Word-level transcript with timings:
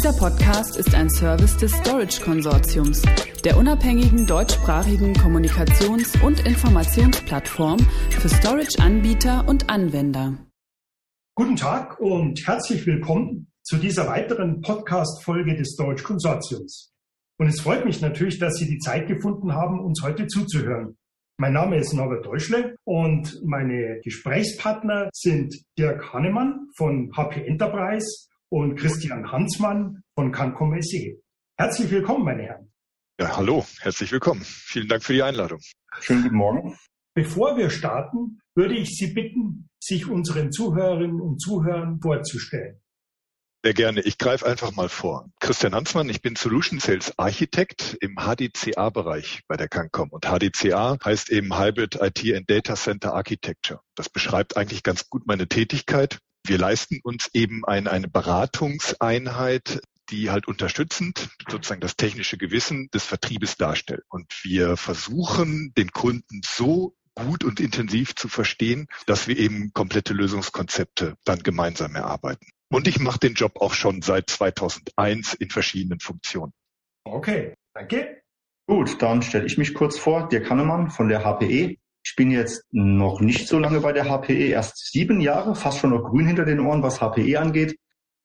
Dieser 0.00 0.14
Podcast 0.14 0.78
ist 0.78 0.94
ein 0.94 1.10
Service 1.10 1.58
des 1.58 1.72
Storage 1.72 2.22
Konsortiums, 2.22 3.02
der 3.44 3.58
unabhängigen 3.58 4.26
deutschsprachigen 4.26 5.12
Kommunikations- 5.12 6.18
und 6.22 6.46
Informationsplattform 6.46 7.78
für 8.08 8.30
Storage-Anbieter 8.30 9.46
und 9.46 9.68
Anwender. 9.68 10.38
Guten 11.34 11.54
Tag 11.54 12.00
und 12.00 12.40
herzlich 12.46 12.86
willkommen 12.86 13.52
zu 13.62 13.76
dieser 13.76 14.06
weiteren 14.06 14.62
Podcast-Folge 14.62 15.54
des 15.54 15.74
Storage 15.74 16.02
Konsortiums. 16.02 16.94
Und 17.38 17.48
es 17.48 17.60
freut 17.60 17.84
mich 17.84 18.00
natürlich, 18.00 18.38
dass 18.38 18.54
Sie 18.54 18.68
die 18.68 18.78
Zeit 18.78 19.06
gefunden 19.06 19.52
haben, 19.52 19.80
uns 19.80 20.02
heute 20.02 20.26
zuzuhören. 20.26 20.96
Mein 21.36 21.52
Name 21.52 21.76
ist 21.76 21.92
Norbert 21.92 22.24
Deutschle 22.24 22.74
und 22.84 23.38
meine 23.44 24.00
Gesprächspartner 24.02 25.10
sind 25.12 25.54
Dirk 25.78 26.10
Hannemann 26.14 26.68
von 26.74 27.10
HP 27.14 27.44
Enterprise 27.44 28.29
und 28.50 28.76
Christian 28.76 29.30
Hansmann 29.30 30.02
von 30.14 30.32
Cancom 30.32 30.80
SE. 30.82 31.22
Herzlich 31.56 31.90
willkommen, 31.90 32.24
meine 32.24 32.42
Herren. 32.42 32.72
Ja, 33.20 33.36
hallo, 33.36 33.66
herzlich 33.80 34.12
willkommen. 34.12 34.42
Vielen 34.44 34.88
Dank 34.88 35.04
für 35.04 35.12
die 35.12 35.22
Einladung. 35.22 35.60
Schönen 36.00 36.24
guten 36.24 36.36
Morgen. 36.36 36.78
Bevor 37.14 37.56
wir 37.56 37.70
starten, 37.70 38.40
würde 38.54 38.74
ich 38.76 38.96
Sie 38.96 39.12
bitten, 39.12 39.68
sich 39.78 40.06
unseren 40.08 40.52
Zuhörerinnen 40.52 41.20
und 41.20 41.40
Zuhörern 41.40 42.00
vorzustellen. 42.00 42.80
Sehr 43.62 43.74
gerne. 43.74 44.00
Ich 44.00 44.16
greife 44.16 44.46
einfach 44.46 44.72
mal 44.72 44.88
vor. 44.88 45.28
Christian 45.38 45.74
Hansmann, 45.74 46.08
ich 46.08 46.22
bin 46.22 46.34
Solution 46.34 46.80
Sales 46.80 47.18
Architect 47.18 47.98
im 48.00 48.16
HDCA-Bereich 48.16 49.42
bei 49.48 49.56
der 49.58 49.68
Cancom. 49.68 50.08
Und 50.08 50.24
HDCA 50.24 50.96
heißt 51.04 51.28
eben 51.28 51.58
Hybrid 51.58 51.96
IT 51.96 52.34
and 52.34 52.48
Data 52.48 52.74
Center 52.74 53.12
Architecture. 53.12 53.80
Das 53.96 54.08
beschreibt 54.08 54.56
eigentlich 54.56 54.82
ganz 54.82 55.10
gut 55.10 55.26
meine 55.26 55.46
Tätigkeit. 55.46 56.20
Wir 56.44 56.58
leisten 56.58 57.00
uns 57.02 57.28
eben 57.32 57.64
ein, 57.64 57.86
eine 57.86 58.08
Beratungseinheit, 58.08 59.80
die 60.10 60.30
halt 60.30 60.48
unterstützend 60.48 61.28
sozusagen 61.48 61.80
das 61.80 61.96
technische 61.96 62.36
Gewissen 62.36 62.88
des 62.92 63.04
Vertriebes 63.04 63.56
darstellt. 63.56 64.02
Und 64.08 64.26
wir 64.42 64.76
versuchen, 64.76 65.72
den 65.76 65.92
Kunden 65.92 66.40
so 66.44 66.94
gut 67.14 67.44
und 67.44 67.60
intensiv 67.60 68.14
zu 68.14 68.28
verstehen, 68.28 68.86
dass 69.06 69.28
wir 69.28 69.38
eben 69.38 69.72
komplette 69.72 70.14
Lösungskonzepte 70.14 71.16
dann 71.24 71.42
gemeinsam 71.42 71.94
erarbeiten. 71.94 72.48
Und 72.72 72.86
ich 72.86 73.00
mache 73.00 73.18
den 73.18 73.34
Job 73.34 73.60
auch 73.60 73.74
schon 73.74 74.00
seit 74.00 74.30
2001 74.30 75.34
in 75.34 75.50
verschiedenen 75.50 76.00
Funktionen. 76.00 76.52
Okay, 77.04 77.54
danke. 77.74 78.22
Gut, 78.68 79.02
dann 79.02 79.22
stelle 79.22 79.46
ich 79.46 79.58
mich 79.58 79.74
kurz 79.74 79.98
vor, 79.98 80.28
Dirk 80.28 80.48
Hannemann 80.48 80.90
von 80.90 81.08
der 81.08 81.24
HPE. 81.24 81.76
Ich 82.02 82.16
bin 82.16 82.30
jetzt 82.30 82.64
noch 82.72 83.20
nicht 83.20 83.46
so 83.46 83.58
lange 83.58 83.80
bei 83.80 83.92
der 83.92 84.04
HPE, 84.04 84.48
erst 84.48 84.90
sieben 84.90 85.20
Jahre, 85.20 85.54
fast 85.54 85.78
schon 85.78 85.90
noch 85.90 86.04
grün 86.04 86.26
hinter 86.26 86.44
den 86.44 86.60
Ohren, 86.60 86.82
was 86.82 87.00
HPE 87.00 87.38
angeht. 87.38 87.76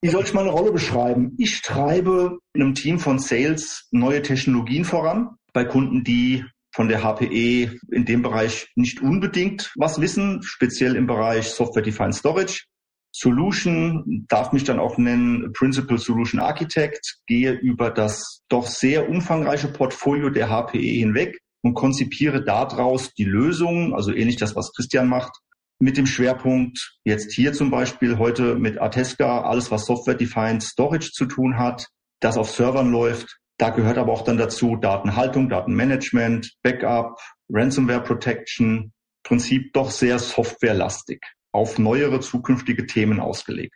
Wie 0.01 0.09
soll 0.09 0.23
ich 0.23 0.33
meine 0.33 0.49
Rolle 0.49 0.71
beschreiben? 0.71 1.33
Ich 1.37 1.61
treibe 1.61 2.37
in 2.53 2.61
einem 2.61 2.75
Team 2.75 2.99
von 2.99 3.19
Sales 3.19 3.87
neue 3.91 4.21
Technologien 4.21 4.85
voran 4.85 5.31
bei 5.51 5.65
Kunden, 5.65 6.03
die 6.03 6.45
von 6.73 6.87
der 6.87 7.03
HPE 7.03 7.79
in 7.91 8.05
dem 8.05 8.21
Bereich 8.21 8.67
nicht 8.75 9.01
unbedingt 9.01 9.73
was 9.77 9.99
wissen, 9.99 10.41
speziell 10.43 10.95
im 10.95 11.07
Bereich 11.07 11.47
Software 11.47 11.83
Defined 11.83 12.15
Storage. 12.15 12.65
Solution 13.11 14.25
darf 14.27 14.51
mich 14.51 14.65
dann 14.65 14.79
auch 14.79 14.97
nennen 14.97 15.53
Principal 15.53 15.97
Solution 15.97 16.41
Architect, 16.41 17.19
gehe 17.27 17.53
über 17.53 17.89
das 17.89 18.41
doch 18.49 18.67
sehr 18.67 19.09
umfangreiche 19.09 19.69
Portfolio 19.69 20.29
der 20.29 20.49
HPE 20.49 20.79
hinweg 20.79 21.39
und 21.65 21.73
konzipiere 21.73 22.43
daraus 22.43 23.15
die 23.15 23.23
Lösung, 23.23 23.95
also 23.95 24.13
ähnlich 24.13 24.35
das, 24.35 24.55
was 24.55 24.71
Christian 24.71 25.07
macht, 25.07 25.35
mit 25.79 25.97
dem 25.97 26.05
Schwerpunkt 26.05 26.99
jetzt 27.03 27.33
hier 27.33 27.53
zum 27.53 27.71
Beispiel 27.71 28.19
heute 28.19 28.53
mit 28.53 28.79
Atesca, 28.79 29.41
alles 29.41 29.71
was 29.71 29.87
Software-Defined 29.87 30.61
Storage 30.61 31.09
zu 31.11 31.25
tun 31.25 31.57
hat, 31.57 31.87
das 32.19 32.37
auf 32.37 32.51
Servern 32.51 32.91
läuft. 32.91 33.39
Da 33.57 33.71
gehört 33.71 33.97
aber 33.97 34.13
auch 34.13 34.21
dann 34.21 34.37
dazu 34.37 34.75
Datenhaltung, 34.75 35.49
Datenmanagement, 35.49 36.53
Backup, 36.61 37.19
Ransomware 37.49 38.03
Protection, 38.03 38.93
Prinzip 39.23 39.73
doch 39.73 39.89
sehr 39.89 40.19
softwarelastig 40.19 41.19
auf 41.51 41.79
neuere 41.79 42.19
zukünftige 42.19 42.85
Themen 42.85 43.19
ausgelegt. 43.19 43.75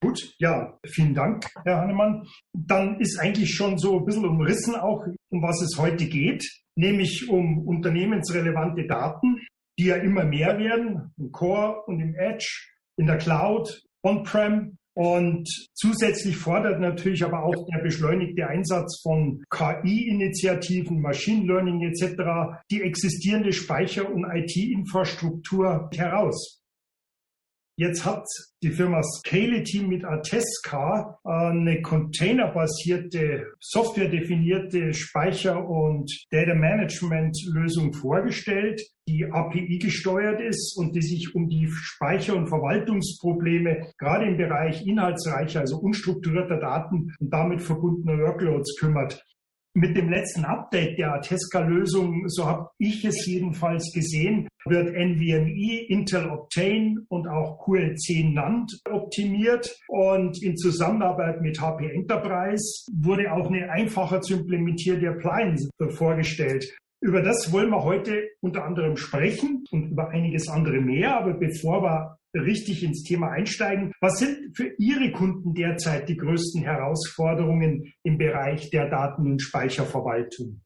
Gut, 0.00 0.32
ja, 0.38 0.78
vielen 0.86 1.12
Dank, 1.12 1.44
Herr 1.64 1.82
Hannemann. 1.82 2.26
Dann 2.54 2.98
ist 3.00 3.18
eigentlich 3.18 3.54
schon 3.54 3.76
so 3.76 3.98
ein 3.98 4.06
bisschen 4.06 4.24
umrissen 4.24 4.76
auch, 4.76 5.04
um 5.28 5.42
was 5.42 5.60
es 5.60 5.76
heute 5.76 6.06
geht, 6.06 6.48
nämlich 6.78 7.28
um 7.28 7.66
unternehmensrelevante 7.66 8.86
Daten, 8.86 9.40
die 9.78 9.86
ja 9.86 9.96
immer 9.96 10.24
mehr 10.24 10.58
werden, 10.58 11.12
im 11.18 11.32
Core 11.32 11.82
und 11.86 12.00
im 12.00 12.14
Edge, 12.14 12.46
in 12.96 13.06
der 13.06 13.18
Cloud, 13.18 13.82
On-Prem. 14.02 14.78
Und 14.94 15.48
zusätzlich 15.74 16.36
fordert 16.36 16.80
natürlich 16.80 17.22
aber 17.24 17.44
auch 17.44 17.66
der 17.72 17.82
beschleunigte 17.82 18.48
Einsatz 18.48 19.00
von 19.02 19.44
KI-Initiativen, 19.50 21.00
Machine 21.00 21.46
Learning 21.46 21.82
etc. 21.82 22.60
die 22.70 22.82
existierende 22.82 23.52
Speicher- 23.52 24.10
und 24.10 24.24
IT-Infrastruktur 24.24 25.88
heraus. 25.94 26.62
Jetzt 27.80 28.04
hat 28.04 28.26
die 28.60 28.72
Firma 28.72 29.00
Scality 29.04 29.82
mit 29.82 30.04
Atesca 30.04 31.16
äh, 31.24 31.28
eine 31.28 31.80
containerbasierte, 31.80 33.52
softwaredefinierte 33.60 34.92
Speicher- 34.92 35.64
und 35.64 36.10
Data 36.32 36.56
Management 36.56 37.38
Lösung 37.54 37.92
vorgestellt, 37.92 38.82
die 39.06 39.24
API 39.30 39.78
gesteuert 39.78 40.40
ist 40.40 40.76
und 40.76 40.96
die 40.96 41.02
sich 41.02 41.36
um 41.36 41.48
die 41.48 41.68
Speicher- 41.70 42.34
und 42.34 42.48
Verwaltungsprobleme 42.48 43.92
gerade 43.96 44.26
im 44.26 44.36
Bereich 44.36 44.84
inhaltsreicher, 44.84 45.60
also 45.60 45.78
unstrukturierter 45.78 46.58
Daten 46.58 47.14
und 47.20 47.32
damit 47.32 47.62
verbundener 47.62 48.18
Workloads 48.18 48.76
kümmert 48.80 49.24
mit 49.78 49.96
dem 49.96 50.08
letzten 50.10 50.44
Update 50.44 50.98
der 50.98 51.14
Atesca-Lösung, 51.14 52.28
so 52.28 52.46
habe 52.46 52.70
ich 52.78 53.04
es 53.04 53.24
jedenfalls 53.26 53.92
gesehen, 53.94 54.48
wird 54.66 54.92
NVMe, 54.92 55.86
Intel 55.88 56.28
Optane 56.28 56.96
und 57.08 57.28
auch 57.28 57.64
QL10 57.64 58.34
NAND 58.34 58.80
optimiert. 58.90 59.78
Und 59.88 60.42
in 60.42 60.56
Zusammenarbeit 60.56 61.40
mit 61.40 61.60
HP 61.60 61.90
Enterprise 61.90 62.86
wurde 62.92 63.32
auch 63.32 63.48
eine 63.48 63.70
einfacher 63.70 64.20
zu 64.20 64.34
implementierte 64.34 65.08
Appliance 65.08 65.70
vorgestellt. 65.90 66.76
Über 67.00 67.22
das 67.22 67.52
wollen 67.52 67.70
wir 67.70 67.84
heute 67.84 68.28
unter 68.40 68.64
anderem 68.64 68.96
sprechen 68.96 69.64
und 69.70 69.92
über 69.92 70.08
einiges 70.08 70.48
andere 70.48 70.80
mehr. 70.80 71.16
Aber 71.16 71.34
bevor 71.34 71.82
wir 71.82 72.18
richtig 72.34 72.82
ins 72.82 73.02
Thema 73.02 73.30
einsteigen. 73.30 73.92
Was 74.00 74.18
sind 74.18 74.56
für 74.56 74.70
Ihre 74.78 75.12
Kunden 75.12 75.54
derzeit 75.54 76.08
die 76.08 76.16
größten 76.16 76.62
Herausforderungen 76.62 77.92
im 78.02 78.18
Bereich 78.18 78.70
der 78.70 78.88
Daten- 78.88 79.26
und 79.26 79.42
Speicherverwaltung? 79.42 80.62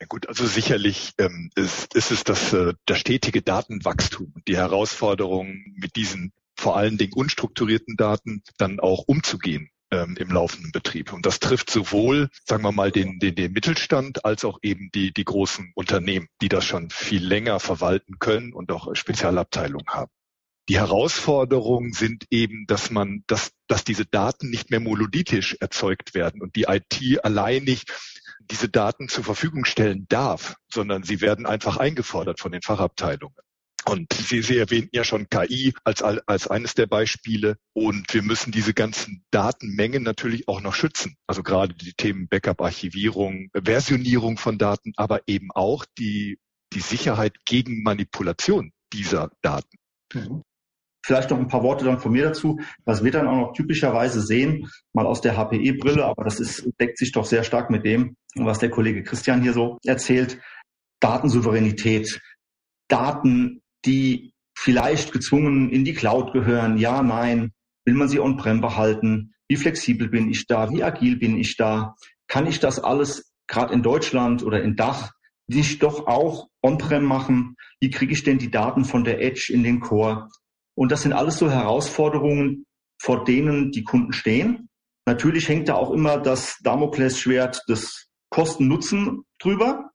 Ja 0.00 0.06
gut, 0.06 0.28
also 0.28 0.46
sicherlich 0.46 1.12
ähm, 1.18 1.50
ist, 1.56 1.94
ist 1.94 2.12
es 2.12 2.22
das, 2.22 2.52
äh, 2.52 2.74
das 2.86 2.98
stetige 2.98 3.42
Datenwachstum 3.42 4.32
und 4.34 4.46
die 4.46 4.56
Herausforderung, 4.56 5.64
mit 5.74 5.96
diesen 5.96 6.32
vor 6.56 6.76
allen 6.76 6.98
Dingen 6.98 7.12
unstrukturierten 7.14 7.96
Daten 7.96 8.42
dann 8.58 8.78
auch 8.80 9.04
umzugehen 9.06 9.70
ähm, 9.90 10.16
im 10.18 10.28
laufenden 10.28 10.72
Betrieb. 10.72 11.12
Und 11.12 11.26
das 11.26 11.40
trifft 11.40 11.70
sowohl, 11.70 12.28
sagen 12.44 12.62
wir 12.62 12.72
mal, 12.72 12.92
den, 12.92 13.18
den, 13.18 13.34
den 13.34 13.52
Mittelstand 13.52 14.24
als 14.24 14.44
auch 14.44 14.58
eben 14.62 14.90
die, 14.94 15.12
die 15.12 15.24
großen 15.24 15.72
Unternehmen, 15.74 16.28
die 16.42 16.48
das 16.48 16.64
schon 16.64 16.90
viel 16.90 17.24
länger 17.24 17.58
verwalten 17.58 18.18
können 18.18 18.52
und 18.52 18.70
auch 18.70 18.94
Spezialabteilungen 18.94 19.88
haben. 19.88 20.10
Die 20.68 20.78
Herausforderungen 20.78 21.92
sind 21.92 22.26
eben, 22.30 22.66
dass 22.66 22.90
man, 22.90 23.24
dass, 23.26 23.52
dass 23.68 23.84
diese 23.84 24.04
Daten 24.04 24.50
nicht 24.50 24.70
mehr 24.70 24.80
monolithisch 24.80 25.56
erzeugt 25.60 26.14
werden 26.14 26.42
und 26.42 26.56
die 26.56 26.66
IT 26.68 27.24
allein 27.24 27.64
nicht 27.64 27.90
diese 28.50 28.68
Daten 28.68 29.08
zur 29.08 29.24
Verfügung 29.24 29.64
stellen 29.64 30.06
darf, 30.08 30.56
sondern 30.72 31.02
sie 31.02 31.20
werden 31.20 31.46
einfach 31.46 31.78
eingefordert 31.78 32.40
von 32.40 32.52
den 32.52 32.62
Fachabteilungen. 32.62 33.36
Und 33.86 34.12
Sie, 34.12 34.42
Sie 34.42 34.58
erwähnten 34.58 34.94
ja 34.94 35.02
schon 35.02 35.30
KI 35.30 35.72
als, 35.82 36.02
als 36.02 36.46
eines 36.46 36.74
der 36.74 36.86
Beispiele. 36.86 37.56
Und 37.72 38.12
wir 38.12 38.22
müssen 38.22 38.52
diese 38.52 38.74
ganzen 38.74 39.24
Datenmengen 39.30 40.02
natürlich 40.02 40.46
auch 40.46 40.60
noch 40.60 40.74
schützen. 40.74 41.16
Also 41.26 41.42
gerade 41.42 41.72
die 41.72 41.94
Themen 41.94 42.28
Backup, 42.28 42.60
Archivierung, 42.60 43.48
Versionierung 43.54 44.36
von 44.36 44.58
Daten, 44.58 44.92
aber 44.96 45.22
eben 45.26 45.50
auch 45.52 45.86
die, 45.96 46.38
die 46.74 46.80
Sicherheit 46.80 47.36
gegen 47.46 47.82
Manipulation 47.82 48.72
dieser 48.92 49.30
Daten. 49.40 49.78
Mhm. 50.12 50.42
Vielleicht 51.04 51.30
noch 51.30 51.38
ein 51.38 51.48
paar 51.48 51.62
Worte 51.62 51.84
dann 51.84 52.00
von 52.00 52.12
mir 52.12 52.24
dazu. 52.24 52.60
Was 52.84 53.04
wir 53.04 53.12
dann 53.12 53.28
auch 53.28 53.36
noch 53.36 53.52
typischerweise 53.52 54.20
sehen, 54.20 54.68
mal 54.92 55.06
aus 55.06 55.20
der 55.20 55.36
HPE-Brille, 55.36 56.04
aber 56.04 56.24
das 56.24 56.40
ist, 56.40 56.68
deckt 56.80 56.98
sich 56.98 57.12
doch 57.12 57.24
sehr 57.24 57.44
stark 57.44 57.70
mit 57.70 57.84
dem, 57.84 58.16
was 58.34 58.58
der 58.58 58.70
Kollege 58.70 59.02
Christian 59.02 59.42
hier 59.42 59.52
so 59.52 59.78
erzählt. 59.84 60.38
Datensouveränität. 61.00 62.20
Daten, 62.88 63.62
die 63.84 64.32
vielleicht 64.56 65.12
gezwungen 65.12 65.70
in 65.70 65.84
die 65.84 65.94
Cloud 65.94 66.32
gehören. 66.32 66.78
Ja, 66.78 67.02
nein. 67.02 67.52
Will 67.84 67.94
man 67.94 68.08
sie 68.08 68.20
on-prem 68.20 68.60
behalten? 68.60 69.32
Wie 69.48 69.56
flexibel 69.56 70.08
bin 70.08 70.28
ich 70.28 70.46
da? 70.46 70.70
Wie 70.70 70.82
agil 70.82 71.16
bin 71.16 71.38
ich 71.38 71.56
da? 71.56 71.94
Kann 72.26 72.46
ich 72.46 72.60
das 72.60 72.78
alles 72.78 73.32
gerade 73.46 73.72
in 73.72 73.82
Deutschland 73.82 74.42
oder 74.42 74.62
in 74.62 74.76
Dach 74.76 75.12
nicht 75.46 75.82
doch 75.82 76.06
auch 76.06 76.48
on-prem 76.62 77.04
machen? 77.04 77.56
Wie 77.80 77.90
kriege 77.90 78.12
ich 78.12 78.24
denn 78.24 78.38
die 78.38 78.50
Daten 78.50 78.84
von 78.84 79.04
der 79.04 79.22
Edge 79.22 79.50
in 79.52 79.62
den 79.62 79.80
Core? 79.80 80.28
Und 80.78 80.92
das 80.92 81.02
sind 81.02 81.12
alles 81.12 81.38
so 81.38 81.50
Herausforderungen, 81.50 82.64
vor 83.02 83.24
denen 83.24 83.72
die 83.72 83.82
Kunden 83.82 84.12
stehen. 84.12 84.68
Natürlich 85.06 85.48
hängt 85.48 85.68
da 85.68 85.74
auch 85.74 85.90
immer 85.90 86.18
das 86.18 86.56
Damoklesschwert 86.62 87.64
des 87.68 88.06
Kosten-Nutzen 88.30 89.24
drüber. 89.40 89.90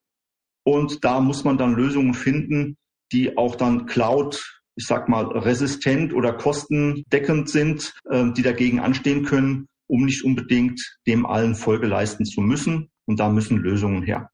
Und 0.65 1.05
da 1.05 1.21
muss 1.21 1.45
man 1.45 1.57
dann 1.57 1.75
Lösungen 1.75 2.13
finden, 2.13 2.75
die 3.13 3.37
auch 3.37 3.55
dann 3.55 3.85
Cloud, 3.85 4.43
ich 4.75 4.85
sag 4.85 5.07
mal, 5.07 5.25
resistent 5.25 6.13
oder 6.13 6.33
kostendeckend 6.33 7.49
sind, 7.49 7.93
äh, 8.09 8.33
die 8.33 8.41
dagegen 8.41 8.81
anstehen 8.81 9.23
können, 9.23 9.67
um 9.87 10.03
nicht 10.03 10.25
unbedingt 10.25 10.81
dem 11.07 11.25
allen 11.25 11.55
Folge 11.55 11.87
leisten 11.87 12.25
zu 12.25 12.41
müssen. 12.41 12.89
Und 13.05 13.21
da 13.21 13.29
müssen 13.29 13.57
Lösungen 13.57 14.03
her. 14.03 14.29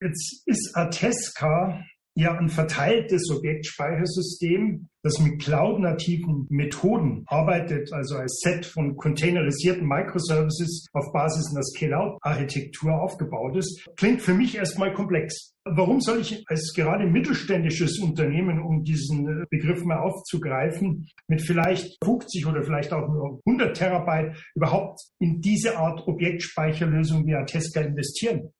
Jetzt 0.00 0.42
ist 0.46 0.74
Atesca 0.74 1.84
ja 2.16 2.36
ein 2.36 2.48
verteiltes 2.48 3.30
Objektspeichersystem, 3.30 4.88
das 5.02 5.20
mit 5.20 5.40
cloud-nativen 5.40 6.46
Methoden 6.48 7.24
arbeitet, 7.26 7.92
also 7.92 8.16
als 8.16 8.40
Set 8.42 8.64
von 8.64 8.96
containerisierten 8.96 9.86
Microservices 9.86 10.86
auf 10.92 11.12
Basis 11.12 11.52
einer 11.52 11.62
Scale-out-Architektur 11.62 13.00
aufgebaut 13.00 13.56
ist, 13.56 13.86
klingt 13.96 14.22
für 14.22 14.34
mich 14.34 14.56
erstmal 14.56 14.94
komplex. 14.94 15.52
Warum 15.64 16.00
soll 16.00 16.20
ich 16.20 16.42
als 16.48 16.72
gerade 16.74 17.06
mittelständisches 17.06 17.98
Unternehmen, 17.98 18.60
um 18.60 18.82
diesen 18.82 19.44
Begriff 19.50 19.84
mal 19.84 19.98
aufzugreifen, 19.98 21.08
mit 21.28 21.42
vielleicht 21.42 21.98
50 22.02 22.46
oder 22.46 22.62
vielleicht 22.62 22.92
auch 22.92 23.06
nur 23.08 23.40
100 23.46 23.76
Terabyte 23.76 24.36
überhaupt 24.54 25.00
in 25.18 25.40
diese 25.40 25.76
Art 25.76 26.06
Objektspeicherlösung 26.06 27.26
wie 27.26 27.34
Atesca 27.34 27.82
investieren? 27.82 28.52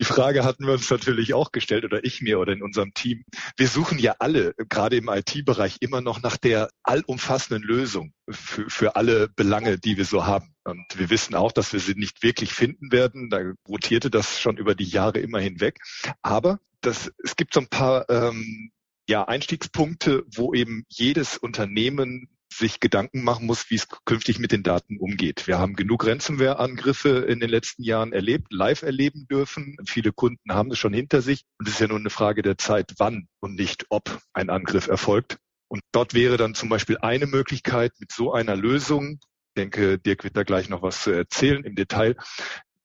Die 0.00 0.04
Frage 0.04 0.44
hatten 0.44 0.64
wir 0.64 0.74
uns 0.74 0.88
natürlich 0.90 1.34
auch 1.34 1.50
gestellt 1.50 1.84
oder 1.84 2.04
ich 2.04 2.22
mir 2.22 2.38
oder 2.38 2.52
in 2.52 2.62
unserem 2.62 2.94
Team. 2.94 3.24
Wir 3.56 3.66
suchen 3.66 3.98
ja 3.98 4.14
alle, 4.20 4.54
gerade 4.68 4.96
im 4.96 5.08
IT-Bereich, 5.08 5.78
immer 5.80 6.00
noch 6.00 6.22
nach 6.22 6.36
der 6.36 6.70
allumfassenden 6.84 7.62
Lösung 7.62 8.12
für, 8.28 8.70
für 8.70 8.96
alle 8.96 9.28
Belange, 9.28 9.78
die 9.78 9.96
wir 9.96 10.04
so 10.04 10.24
haben. 10.24 10.54
Und 10.64 10.86
wir 10.96 11.10
wissen 11.10 11.34
auch, 11.34 11.50
dass 11.50 11.72
wir 11.72 11.80
sie 11.80 11.94
nicht 11.94 12.22
wirklich 12.22 12.52
finden 12.52 12.92
werden. 12.92 13.28
Da 13.28 13.40
rotierte 13.68 14.10
das 14.10 14.40
schon 14.40 14.56
über 14.56 14.74
die 14.74 14.84
Jahre 14.84 15.18
immer 15.18 15.40
hinweg. 15.40 15.78
Aber 16.22 16.60
das, 16.80 17.10
es 17.24 17.34
gibt 17.34 17.54
so 17.54 17.60
ein 17.60 17.68
paar 17.68 18.08
ähm, 18.08 18.70
ja, 19.08 19.24
Einstiegspunkte, 19.24 20.24
wo 20.32 20.54
eben 20.54 20.84
jedes 20.88 21.38
Unternehmen 21.38 22.28
sich 22.52 22.80
Gedanken 22.80 23.22
machen 23.22 23.46
muss, 23.46 23.70
wie 23.70 23.76
es 23.76 23.88
künftig 24.04 24.38
mit 24.38 24.52
den 24.52 24.62
Daten 24.62 24.98
umgeht. 24.98 25.46
Wir 25.46 25.58
haben 25.58 25.74
genug 25.74 26.06
Ransomware-Angriffe 26.06 27.10
in 27.28 27.40
den 27.40 27.50
letzten 27.50 27.82
Jahren 27.82 28.12
erlebt, 28.12 28.52
live 28.52 28.82
erleben 28.82 29.26
dürfen. 29.28 29.76
Viele 29.86 30.12
Kunden 30.12 30.52
haben 30.52 30.70
es 30.70 30.78
schon 30.78 30.92
hinter 30.92 31.22
sich. 31.22 31.44
Und 31.58 31.68
es 31.68 31.74
ist 31.74 31.80
ja 31.80 31.88
nur 31.88 31.98
eine 31.98 32.10
Frage 32.10 32.42
der 32.42 32.58
Zeit, 32.58 32.94
wann 32.98 33.28
und 33.40 33.54
nicht 33.54 33.86
ob 33.90 34.20
ein 34.32 34.50
Angriff 34.50 34.88
erfolgt. 34.88 35.38
Und 35.68 35.82
dort 35.92 36.14
wäre 36.14 36.36
dann 36.36 36.54
zum 36.54 36.68
Beispiel 36.68 36.98
eine 36.98 37.26
Möglichkeit 37.26 37.92
mit 37.98 38.10
so 38.10 38.32
einer 38.32 38.56
Lösung, 38.56 39.20
ich 39.48 39.62
denke, 39.62 39.98
Dirk 39.98 40.24
wird 40.24 40.36
da 40.36 40.44
gleich 40.44 40.68
noch 40.68 40.82
was 40.82 41.02
zu 41.02 41.10
erzählen 41.10 41.64
im 41.64 41.74
Detail, 41.74 42.16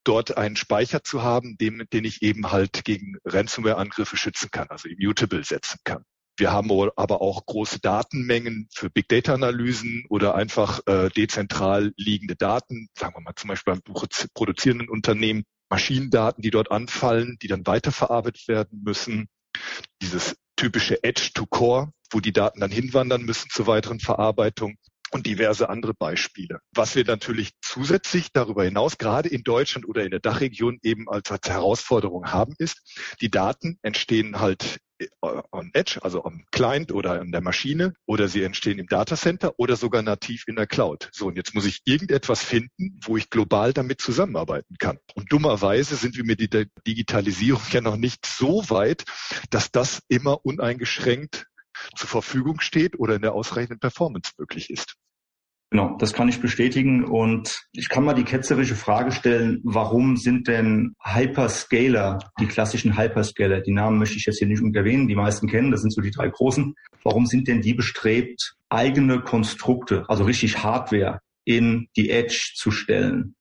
dort 0.04 0.38
einen 0.38 0.56
Speicher 0.56 1.04
zu 1.04 1.24
haben, 1.24 1.57
den, 1.57 1.86
den 1.94 2.04
ich 2.04 2.21
eben 2.21 2.51
halt 2.51 2.83
gegen 2.83 3.18
Ransomware-Angriffe 3.25 4.18
schützen 4.18 4.50
kann, 4.51 4.68
also 4.69 4.89
immutable 4.89 5.44
setzen 5.44 5.80
kann. 5.83 6.04
Wir 6.38 6.51
haben 6.51 6.71
aber 6.95 7.21
auch 7.21 7.45
große 7.45 7.80
Datenmengen 7.80 8.68
für 8.74 8.89
Big 8.89 9.07
Data 9.07 9.33
Analysen 9.33 10.06
oder 10.09 10.35
einfach 10.35 10.80
äh, 10.88 11.09
dezentral 11.09 11.94
liegende 11.95 12.35
Daten, 12.35 12.88
sagen 12.97 13.15
wir 13.15 13.21
mal 13.21 13.35
zum 13.35 13.50
Beispiel 13.50 13.74
beim 13.74 13.81
produzierenden 14.33 14.89
Unternehmen, 14.89 15.44
Maschinendaten, 15.69 16.41
die 16.41 16.51
dort 16.51 16.71
anfallen, 16.71 17.38
die 17.41 17.47
dann 17.47 17.65
weiterverarbeitet 17.68 18.47
werden 18.47 18.81
müssen. 18.83 19.27
Dieses 20.01 20.35
typische 20.56 21.03
Edge 21.03 21.31
to 21.33 21.45
Core, 21.45 21.91
wo 22.12 22.19
die 22.19 22.33
Daten 22.33 22.59
dann 22.59 22.71
hinwandern 22.71 23.24
müssen 23.24 23.50
zur 23.50 23.68
weiteren 23.68 24.00
Verarbeitung 24.00 24.77
und 25.12 25.27
diverse 25.27 25.69
andere 25.69 25.94
Beispiele. 25.94 26.59
Was 26.74 26.95
wir 26.95 27.06
natürlich 27.06 27.51
zusätzlich 27.62 28.31
darüber 28.31 28.63
hinaus 28.63 28.97
gerade 28.97 29.29
in 29.29 29.44
Deutschland 29.44 29.88
oder 29.88 30.03
in 30.03 30.12
der 30.12 30.19
Dachregion 30.19 30.79
eben 30.81 31.07
als, 31.07 31.31
als 31.31 31.47
Herausforderung 31.50 32.31
haben, 32.31 32.56
ist, 32.57 32.81
die 33.21 33.29
Daten 33.29 33.77
entstehen 33.83 34.39
halt 34.39 34.79
on 35.21 35.71
Edge, 35.73 35.99
also 36.01 36.23
am 36.23 36.45
Client 36.51 36.91
oder 36.91 37.19
an 37.19 37.31
der 37.31 37.41
Maschine, 37.41 37.93
oder 38.05 38.27
sie 38.27 38.43
entstehen 38.43 38.79
im 38.79 38.87
Datacenter 38.87 39.53
oder 39.57 39.75
sogar 39.75 40.01
nativ 40.01 40.45
in 40.47 40.55
der 40.55 40.67
Cloud. 40.67 41.09
So, 41.11 41.27
und 41.27 41.37
jetzt 41.37 41.53
muss 41.55 41.65
ich 41.65 41.81
irgendetwas 41.85 42.43
finden, 42.43 42.99
wo 43.03 43.17
ich 43.17 43.29
global 43.29 43.73
damit 43.73 44.01
zusammenarbeiten 44.01 44.75
kann. 44.77 44.99
Und 45.15 45.31
dummerweise 45.31 45.95
sind 45.95 46.15
wir 46.15 46.23
mit 46.23 46.53
der 46.53 46.65
Digitalisierung 46.87 47.61
ja 47.71 47.81
noch 47.81 47.97
nicht 47.97 48.25
so 48.25 48.69
weit, 48.69 49.03
dass 49.49 49.71
das 49.71 50.01
immer 50.07 50.45
uneingeschränkt 50.45 51.47
zur 51.95 52.09
Verfügung 52.09 52.59
steht 52.59 52.99
oder 52.99 53.15
in 53.15 53.21
der 53.21 53.33
ausreichenden 53.33 53.79
Performance 53.79 54.33
möglich 54.37 54.69
ist. 54.69 54.95
Genau, 55.73 55.97
das 55.97 56.13
kann 56.13 56.29
ich 56.29 56.39
bestätigen. 56.39 57.03
Und 57.03 57.65
ich 57.71 57.89
kann 57.89 58.03
mal 58.03 58.13
die 58.13 58.25
ketzerische 58.25 58.75
Frage 58.75 59.11
stellen, 59.11 59.59
warum 59.63 60.17
sind 60.17 60.47
denn 60.47 60.93
Hyperscaler, 61.03 62.19
die 62.39 62.45
klassischen 62.45 62.95
Hyperscaler, 62.95 63.59
die 63.59 63.71
Namen 63.71 63.97
möchte 63.97 64.17
ich 64.17 64.27
jetzt 64.27 64.37
hier 64.37 64.47
nicht 64.47 64.61
erwähnen, 64.75 65.07
die 65.07 65.15
meisten 65.15 65.47
kennen, 65.47 65.71
das 65.71 65.81
sind 65.81 65.89
so 65.89 66.01
die 66.01 66.11
drei 66.11 66.29
großen, 66.29 66.75
warum 67.03 67.25
sind 67.25 67.47
denn 67.47 67.61
die 67.61 67.73
bestrebt, 67.73 68.53
eigene 68.69 69.21
Konstrukte, 69.21 70.05
also 70.07 70.25
richtig 70.25 70.63
Hardware 70.63 71.21
in 71.43 71.87
die 71.97 72.11
Edge 72.11 72.51
zu 72.53 72.69
stellen? 72.69 73.33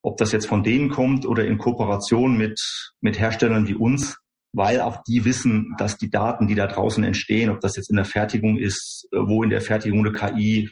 Ob 0.00 0.16
das 0.16 0.32
jetzt 0.32 0.46
von 0.46 0.62
denen 0.62 0.88
kommt 0.88 1.26
oder 1.26 1.44
in 1.44 1.58
Kooperation 1.58 2.38
mit, 2.38 2.58
mit 3.02 3.18
Herstellern 3.18 3.68
wie 3.68 3.74
uns, 3.74 4.16
weil 4.54 4.80
auch 4.80 5.02
die 5.06 5.26
wissen, 5.26 5.74
dass 5.76 5.98
die 5.98 6.08
Daten, 6.08 6.46
die 6.46 6.54
da 6.54 6.66
draußen 6.66 7.04
entstehen, 7.04 7.50
ob 7.50 7.60
das 7.60 7.76
jetzt 7.76 7.90
in 7.90 7.96
der 7.96 8.06
Fertigung 8.06 8.56
ist, 8.56 9.06
wo 9.12 9.42
in 9.42 9.50
der 9.50 9.60
Fertigung 9.60 9.98
eine 9.98 10.12
KI 10.12 10.70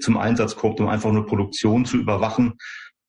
zum 0.00 0.16
Einsatz 0.16 0.56
kommt, 0.56 0.80
um 0.80 0.88
einfach 0.88 1.12
nur 1.12 1.26
Produktion 1.26 1.84
zu 1.84 1.96
überwachen 1.96 2.54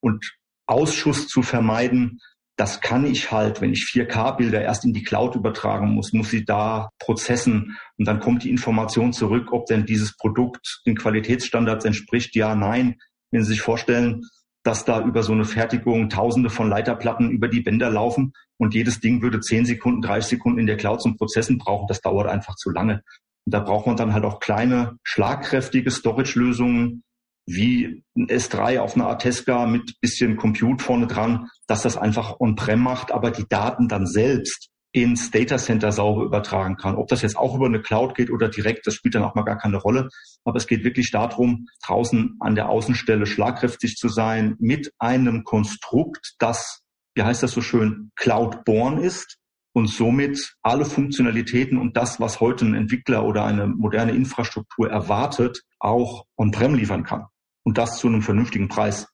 und 0.01 0.35
Ausschuss 0.67 1.27
zu 1.27 1.41
vermeiden. 1.41 2.19
Das 2.57 2.79
kann 2.79 3.05
ich 3.05 3.31
halt, 3.31 3.61
wenn 3.61 3.73
ich 3.73 3.89
4K-Bilder 3.91 4.61
erst 4.61 4.85
in 4.85 4.93
die 4.93 5.03
Cloud 5.03 5.35
übertragen 5.35 5.91
muss, 5.91 6.13
muss 6.13 6.29
sie 6.29 6.45
da 6.45 6.89
prozessen 6.99 7.77
und 7.97 8.05
dann 8.05 8.19
kommt 8.19 8.43
die 8.43 8.49
Information 8.49 9.11
zurück, 9.11 9.51
ob 9.51 9.65
denn 9.65 9.85
dieses 9.85 10.15
Produkt 10.15 10.81
den 10.85 10.95
Qualitätsstandards 10.95 11.85
entspricht. 11.85 12.35
Ja, 12.35 12.55
nein. 12.55 12.95
Wenn 13.31 13.43
Sie 13.43 13.51
sich 13.51 13.61
vorstellen, 13.61 14.21
dass 14.63 14.85
da 14.85 15.03
über 15.03 15.21
so 15.21 15.33
eine 15.33 15.45
Fertigung 15.45 16.09
Tausende 16.09 16.49
von 16.49 16.69
Leiterplatten 16.69 17.29
über 17.29 17.47
die 17.47 17.61
Bänder 17.61 17.89
laufen 17.89 18.33
und 18.57 18.73
jedes 18.73 18.99
Ding 18.99 19.21
würde 19.21 19.39
10 19.39 19.65
Sekunden, 19.65 20.01
30 20.01 20.37
Sekunden 20.37 20.59
in 20.59 20.65
der 20.65 20.77
Cloud 20.77 21.01
zum 21.01 21.17
Prozessen 21.17 21.57
brauchen, 21.57 21.87
das 21.87 22.01
dauert 22.01 22.27
einfach 22.27 22.55
zu 22.55 22.71
lange. 22.71 23.03
Da 23.45 23.59
braucht 23.59 23.87
man 23.87 23.95
dann 23.95 24.13
halt 24.13 24.25
auch 24.25 24.39
kleine, 24.39 24.97
schlagkräftige 25.03 25.91
Storage-Lösungen 25.91 27.03
wie 27.47 28.03
ein 28.17 28.27
S3 28.27 28.79
auf 28.79 28.95
einer 28.95 29.07
Atesca 29.07 29.67
mit 29.67 29.99
bisschen 30.01 30.35
Compute 30.35 30.83
vorne 30.83 31.07
dran, 31.07 31.49
dass 31.67 31.83
das 31.83 31.95
einfach 31.95 32.39
on-prem 32.39 32.79
macht, 32.79 33.11
aber 33.11 33.29
die 33.29 33.47
Daten 33.47 33.87
dann 33.87 34.07
selbst 34.07 34.69
ins 34.95 35.29
Data 35.29 35.57
Center 35.57 35.91
sauber 35.91 36.23
übertragen 36.23 36.77
kann. 36.77 36.95
Ob 36.95 37.09
das 37.09 37.21
jetzt 37.21 37.37
auch 37.37 37.53
über 37.53 37.65
eine 37.65 37.81
Cloud 37.81 38.15
geht 38.15 38.31
oder 38.31 38.47
direkt, 38.47 38.87
das 38.87 38.95
spielt 38.95 39.13
dann 39.13 39.23
auch 39.23 39.35
mal 39.35 39.43
gar 39.43 39.57
keine 39.57 39.77
Rolle. 39.77 40.07
Aber 40.45 40.55
es 40.55 40.67
geht 40.67 40.85
wirklich 40.85 41.11
darum, 41.11 41.67
draußen 41.85 42.37
an 42.39 42.55
der 42.55 42.69
Außenstelle 42.69 43.25
schlagkräftig 43.25 43.97
zu 43.97 44.07
sein 44.07 44.55
mit 44.57 44.93
einem 44.97 45.43
Konstrukt, 45.43 46.35
das, 46.39 46.81
wie 47.13 47.23
heißt 47.23 47.43
das 47.43 47.51
so 47.51 47.61
schön, 47.61 48.11
Cloud-born 48.15 48.97
ist 48.99 49.37
und 49.75 49.87
somit 49.87 50.55
alle 50.61 50.85
Funktionalitäten 50.85 51.77
und 51.77 51.97
das, 51.97 52.19
was 52.21 52.39
heute 52.39 52.65
ein 52.65 52.75
Entwickler 52.75 53.25
oder 53.25 53.43
eine 53.43 53.67
moderne 53.67 54.13
Infrastruktur 54.13 54.89
erwartet, 54.89 55.63
auch 55.79 56.25
on-prem 56.37 56.75
liefern 56.75 57.03
kann. 57.03 57.25
Und 57.63 57.77
das 57.77 57.99
zu 57.99 58.07
einem 58.07 58.21
vernünftigen 58.21 58.69
Preis. 58.69 59.07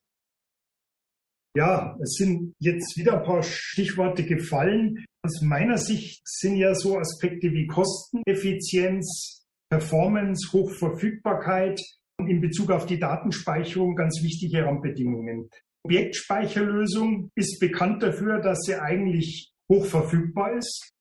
Ja, 1.56 1.98
es 2.01 2.13
sind 2.13 2.53
jetzt 2.60 2.96
wieder 2.96 3.18
ein 3.18 3.24
paar 3.24 3.41
Stichworte 3.41 4.24
gefallen. 4.24 5.03
Aus 5.24 5.41
meiner 5.41 5.77
Sicht 5.77 6.22
sind 6.25 6.58
ja 6.58 6.75
so 6.75 6.98
Aspekte 6.98 7.51
wie 7.51 7.65
Kosteneffizienz, 7.65 9.44
Performance, 9.70 10.53
Hochverfügbarkeit 10.53 11.82
und 12.20 12.30
in 12.30 12.39
Bezug 12.39 12.70
auf 12.72 12.86
die 12.86 13.00
Datenspeicherung 13.00 13.96
ganz 13.96 14.22
wichtige 14.22 14.63
Rahmenbedingungen. 14.63 15.50
Objektspeicherlösung 15.84 17.32
ist 17.36 17.60
bekannt 17.60 18.03
dafür, 18.03 18.39
dass 18.39 18.60
sie 18.60 18.75
eigentlich 18.75 19.50
hoch 19.71 19.85
verfügbar 19.85 20.57
ist. 20.57 20.91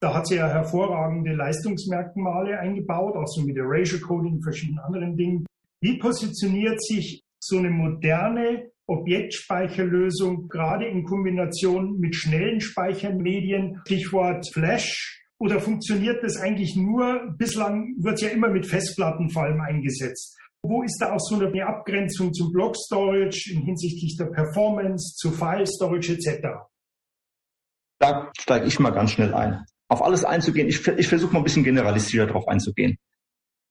Da 0.00 0.14
hat 0.14 0.26
sie 0.26 0.36
ja 0.36 0.48
hervorragende 0.48 1.34
Leistungsmerkmale 1.34 2.58
eingebaut, 2.58 3.16
auch 3.16 3.26
so 3.26 3.42
mit 3.42 3.56
Erasure 3.56 4.00
Coding, 4.00 4.42
verschiedenen 4.42 4.80
anderen 4.80 5.16
Dingen. 5.16 5.46
Wie 5.80 5.98
positioniert 5.98 6.82
sich 6.82 7.22
so 7.40 7.58
eine 7.58 7.70
moderne 7.70 8.70
Objektspeicherlösung 8.86 10.48
gerade 10.48 10.86
in 10.86 11.04
Kombination 11.04 11.98
mit 11.98 12.14
schnellen 12.14 12.60
Speichermedien, 12.60 13.80
Stichwort 13.86 14.46
Flash? 14.52 15.20
Oder 15.38 15.60
funktioniert 15.60 16.22
das 16.22 16.36
eigentlich 16.36 16.76
nur, 16.76 17.34
bislang 17.36 17.96
wird 17.98 18.14
es 18.14 18.20
ja 18.22 18.28
immer 18.28 18.48
mit 18.48 18.66
Festplatten 18.66 19.28
vor 19.30 19.44
allem 19.44 19.60
eingesetzt. 19.60 20.38
Wo 20.62 20.84
ist 20.84 20.98
da 21.00 21.12
auch 21.12 21.20
so 21.20 21.34
eine 21.34 21.66
Abgrenzung 21.66 22.32
zum 22.32 22.52
Block 22.52 22.76
Storage 22.76 23.52
in 23.52 23.62
hinsichtlich 23.62 24.16
der 24.16 24.26
Performance, 24.26 25.16
zu 25.16 25.32
File 25.32 25.66
Storage 25.66 26.12
etc.? 26.12 26.71
Da 28.02 28.32
steige 28.36 28.66
ich 28.66 28.80
mal 28.80 28.90
ganz 28.90 29.12
schnell 29.12 29.32
ein. 29.32 29.64
Auf 29.86 30.02
alles 30.02 30.24
einzugehen, 30.24 30.68
ich, 30.68 30.84
ich 30.88 31.06
versuche 31.06 31.32
mal 31.32 31.38
ein 31.38 31.44
bisschen 31.44 31.62
generalistischer 31.62 32.26
darauf 32.26 32.48
einzugehen. 32.48 32.98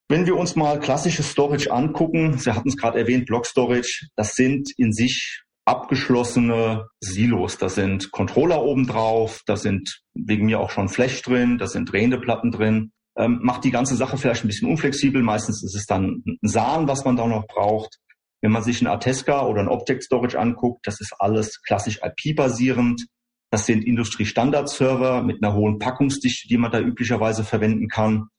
Wenn 0.08 0.26
wir 0.26 0.38
uns 0.38 0.56
mal 0.56 0.80
klassisches 0.80 1.32
Storage 1.32 1.70
angucken, 1.70 2.38
Sie 2.38 2.50
hatten 2.50 2.70
es 2.70 2.78
gerade 2.78 2.98
erwähnt, 2.98 3.26
Block 3.26 3.46
Storage, 3.46 4.08
das 4.16 4.36
sind 4.36 4.70
in 4.78 4.94
sich 4.94 5.42
abgeschlossene 5.66 6.88
Silos. 7.02 7.58
Da 7.58 7.68
sind 7.68 8.12
Controller 8.12 8.64
oben 8.64 8.88
drauf, 8.88 9.42
da 9.48 9.58
sind 9.58 10.02
wegen 10.14 10.46
mir 10.46 10.62
auch 10.62 10.70
schon 10.70 10.88
Flash 10.88 11.22
drin, 11.24 11.58
da 11.58 11.68
sind 11.68 11.92
drehende 11.92 12.18
Platten 12.18 12.52
drin. 12.52 12.94
Ähm, 13.18 13.40
macht 13.42 13.66
die 13.66 13.72
ganze 13.72 13.98
Sache 13.98 14.18
vielleicht 14.18 14.46
ein 14.46 14.48
bisschen 14.48 14.70
unflexibel. 14.70 15.22
Meistens 15.22 15.62
ist 15.62 15.76
es 15.76 15.86
dann 15.88 16.24
ein 16.26 16.38
SAN, 16.42 16.88
was 16.88 17.04
man 17.04 17.18
da 17.18 17.28
noch 17.28 17.48
braucht. 17.48 17.98
Wenn 18.40 18.54
man 18.54 18.64
sich 18.64 18.82
ein 18.82 18.88
Ateska 18.88 19.46
oder 19.46 19.60
ein 19.60 19.68
Object 19.68 20.04
Storage 20.04 20.40
anguckt, 20.40 20.88
das 20.88 21.02
ist 21.02 21.14
alles 21.20 21.62
klassisch 21.64 22.00
IP-basierend. 22.02 23.08
Das 23.51 23.65
sind 23.65 23.84
Industriestandard-Server 23.84 25.24
mit 25.24 25.43
einer 25.43 25.53
hohen 25.53 25.77
Packungsdichte, 25.77 26.48
die 26.48 26.58
man 26.58 26.72
da 26.72 26.79
üblicherweise 26.79 27.43
verwenden 27.43 27.89
kann. 27.89 28.29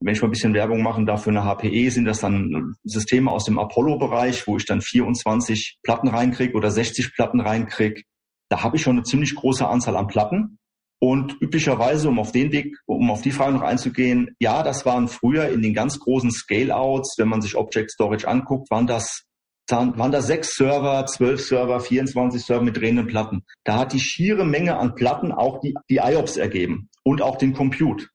Wenn 0.00 0.14
ich 0.14 0.22
mal 0.22 0.28
ein 0.28 0.32
bisschen 0.32 0.54
Werbung 0.54 0.82
machen 0.82 1.06
darf 1.06 1.24
für 1.24 1.30
eine 1.30 1.44
HPE, 1.44 1.90
sind 1.90 2.04
das 2.04 2.20
dann 2.20 2.76
Systeme 2.84 3.32
aus 3.32 3.44
dem 3.44 3.58
Apollo-Bereich, 3.58 4.46
wo 4.46 4.56
ich 4.56 4.64
dann 4.64 4.80
24 4.80 5.78
Platten 5.82 6.08
reinkriege 6.08 6.54
oder 6.54 6.70
60 6.70 7.14
Platten 7.14 7.40
reinkriege. 7.40 8.02
Da 8.48 8.62
habe 8.62 8.76
ich 8.76 8.82
schon 8.82 8.96
eine 8.96 9.02
ziemlich 9.02 9.34
große 9.34 9.66
Anzahl 9.66 9.96
an 9.96 10.06
Platten. 10.06 10.58
Und 11.00 11.36
üblicherweise, 11.40 12.08
um 12.08 12.20
auf 12.20 12.30
den 12.30 12.52
Weg, 12.52 12.76
um 12.86 13.10
auf 13.10 13.22
die 13.22 13.32
Frage 13.32 13.54
noch 13.54 13.62
einzugehen, 13.62 14.36
ja, 14.38 14.62
das 14.62 14.86
waren 14.86 15.08
früher 15.08 15.48
in 15.48 15.62
den 15.62 15.74
ganz 15.74 15.98
großen 15.98 16.30
Scale-Outs, 16.30 17.16
wenn 17.18 17.28
man 17.28 17.42
sich 17.42 17.56
Object 17.56 17.90
Storage 17.90 18.28
anguckt, 18.28 18.70
waren 18.70 18.86
das 18.86 19.24
waren 19.70 20.12
da 20.12 20.20
sechs 20.20 20.54
Server, 20.54 21.06
zwölf 21.06 21.40
Server, 21.40 21.80
24 21.80 22.42
Server 22.42 22.62
mit 22.62 22.76
drehenden 22.76 23.06
Platten. 23.06 23.44
Da 23.64 23.78
hat 23.78 23.92
die 23.92 24.00
schiere 24.00 24.44
Menge 24.44 24.76
an 24.76 24.94
Platten 24.94 25.32
auch 25.32 25.60
die, 25.60 25.74
die 25.88 25.96
IOPS 25.96 26.36
ergeben 26.36 26.90
und 27.02 27.22
auch 27.22 27.36
den 27.36 27.54
Compute, 27.54 28.08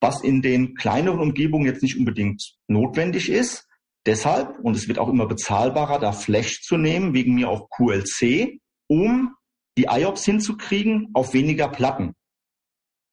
was 0.00 0.22
in 0.22 0.42
den 0.42 0.74
kleineren 0.74 1.20
Umgebungen 1.20 1.66
jetzt 1.66 1.82
nicht 1.82 1.98
unbedingt 1.98 2.56
notwendig 2.68 3.30
ist. 3.30 3.66
Deshalb, 4.04 4.58
und 4.60 4.76
es 4.76 4.88
wird 4.88 4.98
auch 4.98 5.08
immer 5.08 5.26
bezahlbarer, 5.26 5.98
da 5.98 6.12
Flash 6.12 6.60
zu 6.60 6.76
nehmen, 6.76 7.14
wegen 7.14 7.34
mir 7.34 7.48
auch 7.48 7.68
QLC, 7.70 8.58
um 8.88 9.34
die 9.78 9.84
IOPS 9.84 10.24
hinzukriegen 10.24 11.10
auf 11.14 11.32
weniger 11.34 11.68
Platten. 11.68 12.14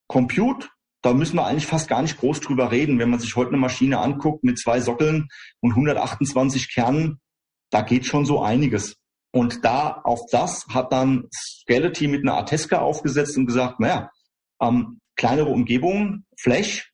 Compute, 0.08 0.68
da 1.02 1.14
müssen 1.14 1.36
wir 1.38 1.46
eigentlich 1.46 1.68
fast 1.68 1.88
gar 1.88 2.02
nicht 2.02 2.18
groß 2.18 2.42
drüber 2.42 2.72
reden. 2.72 3.00
Wenn 3.00 3.10
man 3.10 3.20
sich 3.20 3.36
heute 3.36 3.50
eine 3.50 3.60
Maschine 3.60 4.00
anguckt 4.00 4.44
mit 4.44 4.60
zwei 4.60 4.82
Sockeln 4.82 5.30
und 5.62 5.72
128 5.72 6.74
Kernen, 6.74 7.22
da 7.70 7.82
geht 7.82 8.06
schon 8.06 8.26
so 8.26 8.42
einiges. 8.42 8.96
Und 9.32 9.64
da 9.64 10.02
auf 10.04 10.22
das 10.32 10.66
hat 10.70 10.92
dann 10.92 11.28
Skeleton 11.34 12.10
mit 12.10 12.24
einer 12.24 12.38
Ateska 12.38 12.80
aufgesetzt 12.80 13.38
und 13.38 13.46
gesagt, 13.46 13.80
naja, 13.80 14.10
ähm, 14.62 15.00
kleinere 15.16 15.50
Umgebungen, 15.50 16.26
Flash, 16.38 16.92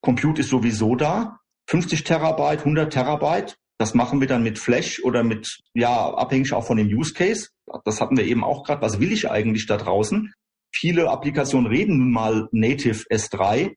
Compute 0.00 0.42
ist 0.42 0.50
sowieso 0.50 0.94
da, 0.94 1.38
50 1.68 2.04
Terabyte, 2.04 2.60
100 2.60 2.92
Terabyte, 2.92 3.56
das 3.78 3.94
machen 3.94 4.20
wir 4.20 4.28
dann 4.28 4.42
mit 4.42 4.58
Flash 4.58 5.02
oder 5.02 5.24
mit, 5.24 5.58
ja, 5.74 6.14
abhängig 6.14 6.52
auch 6.52 6.66
von 6.66 6.76
dem 6.76 6.86
Use 6.86 7.12
Case. 7.12 7.48
Das 7.84 8.00
hatten 8.00 8.16
wir 8.16 8.24
eben 8.24 8.44
auch 8.44 8.64
gerade. 8.64 8.82
Was 8.82 9.00
will 9.00 9.12
ich 9.12 9.30
eigentlich 9.30 9.66
da 9.66 9.76
draußen? 9.76 10.32
Viele 10.72 11.10
Applikationen 11.10 11.66
reden 11.66 11.98
nun 11.98 12.12
mal 12.12 12.48
Native 12.52 13.04
S3. 13.10 13.74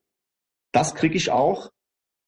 Das 0.71 0.93
kriege 0.93 1.15
ich 1.15 1.31
auch 1.31 1.71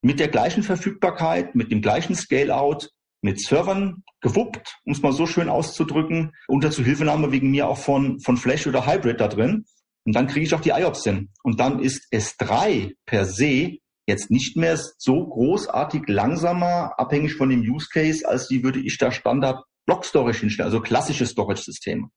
mit 0.01 0.19
der 0.19 0.29
gleichen 0.29 0.63
Verfügbarkeit, 0.63 1.55
mit 1.55 1.71
dem 1.71 1.81
gleichen 1.81 2.15
Scale-out, 2.15 2.89
mit 3.21 3.39
Servern 3.41 4.03
gewuppt, 4.21 4.79
um 4.85 4.93
es 4.93 5.01
mal 5.01 5.13
so 5.13 5.25
schön 5.25 5.49
auszudrücken, 5.49 6.33
unter 6.47 6.71
Zuhilfenahme 6.71 7.31
wegen 7.31 7.51
mir 7.51 7.67
auch 7.67 7.77
von, 7.77 8.19
von 8.19 8.37
Flash 8.37 8.67
oder 8.67 8.85
Hybrid 8.85 9.19
da 9.19 9.27
drin. 9.27 9.65
Und 10.05 10.15
dann 10.15 10.27
kriege 10.27 10.45
ich 10.45 10.53
auch 10.53 10.61
die 10.61 10.69
IOPS 10.69 11.03
hin. 11.03 11.29
Und 11.43 11.59
dann 11.59 11.79
ist 11.79 12.07
S3 12.11 12.95
per 13.05 13.25
se 13.25 13.77
jetzt 14.07 14.31
nicht 14.31 14.57
mehr 14.57 14.77
so 14.97 15.27
großartig 15.27 16.03
langsamer, 16.07 16.97
abhängig 16.97 17.35
von 17.35 17.49
dem 17.49 17.61
Use 17.61 17.87
Case, 17.91 18.27
als 18.27 18.47
die 18.47 18.63
würde 18.63 18.79
ich 18.79 18.97
da 18.97 19.11
Standard 19.11 19.63
Block 19.85 20.05
Storage 20.05 20.39
hinstellen, 20.39 20.67
also 20.67 20.81
klassische 20.81 21.25
Storage-Systeme. 21.25 22.09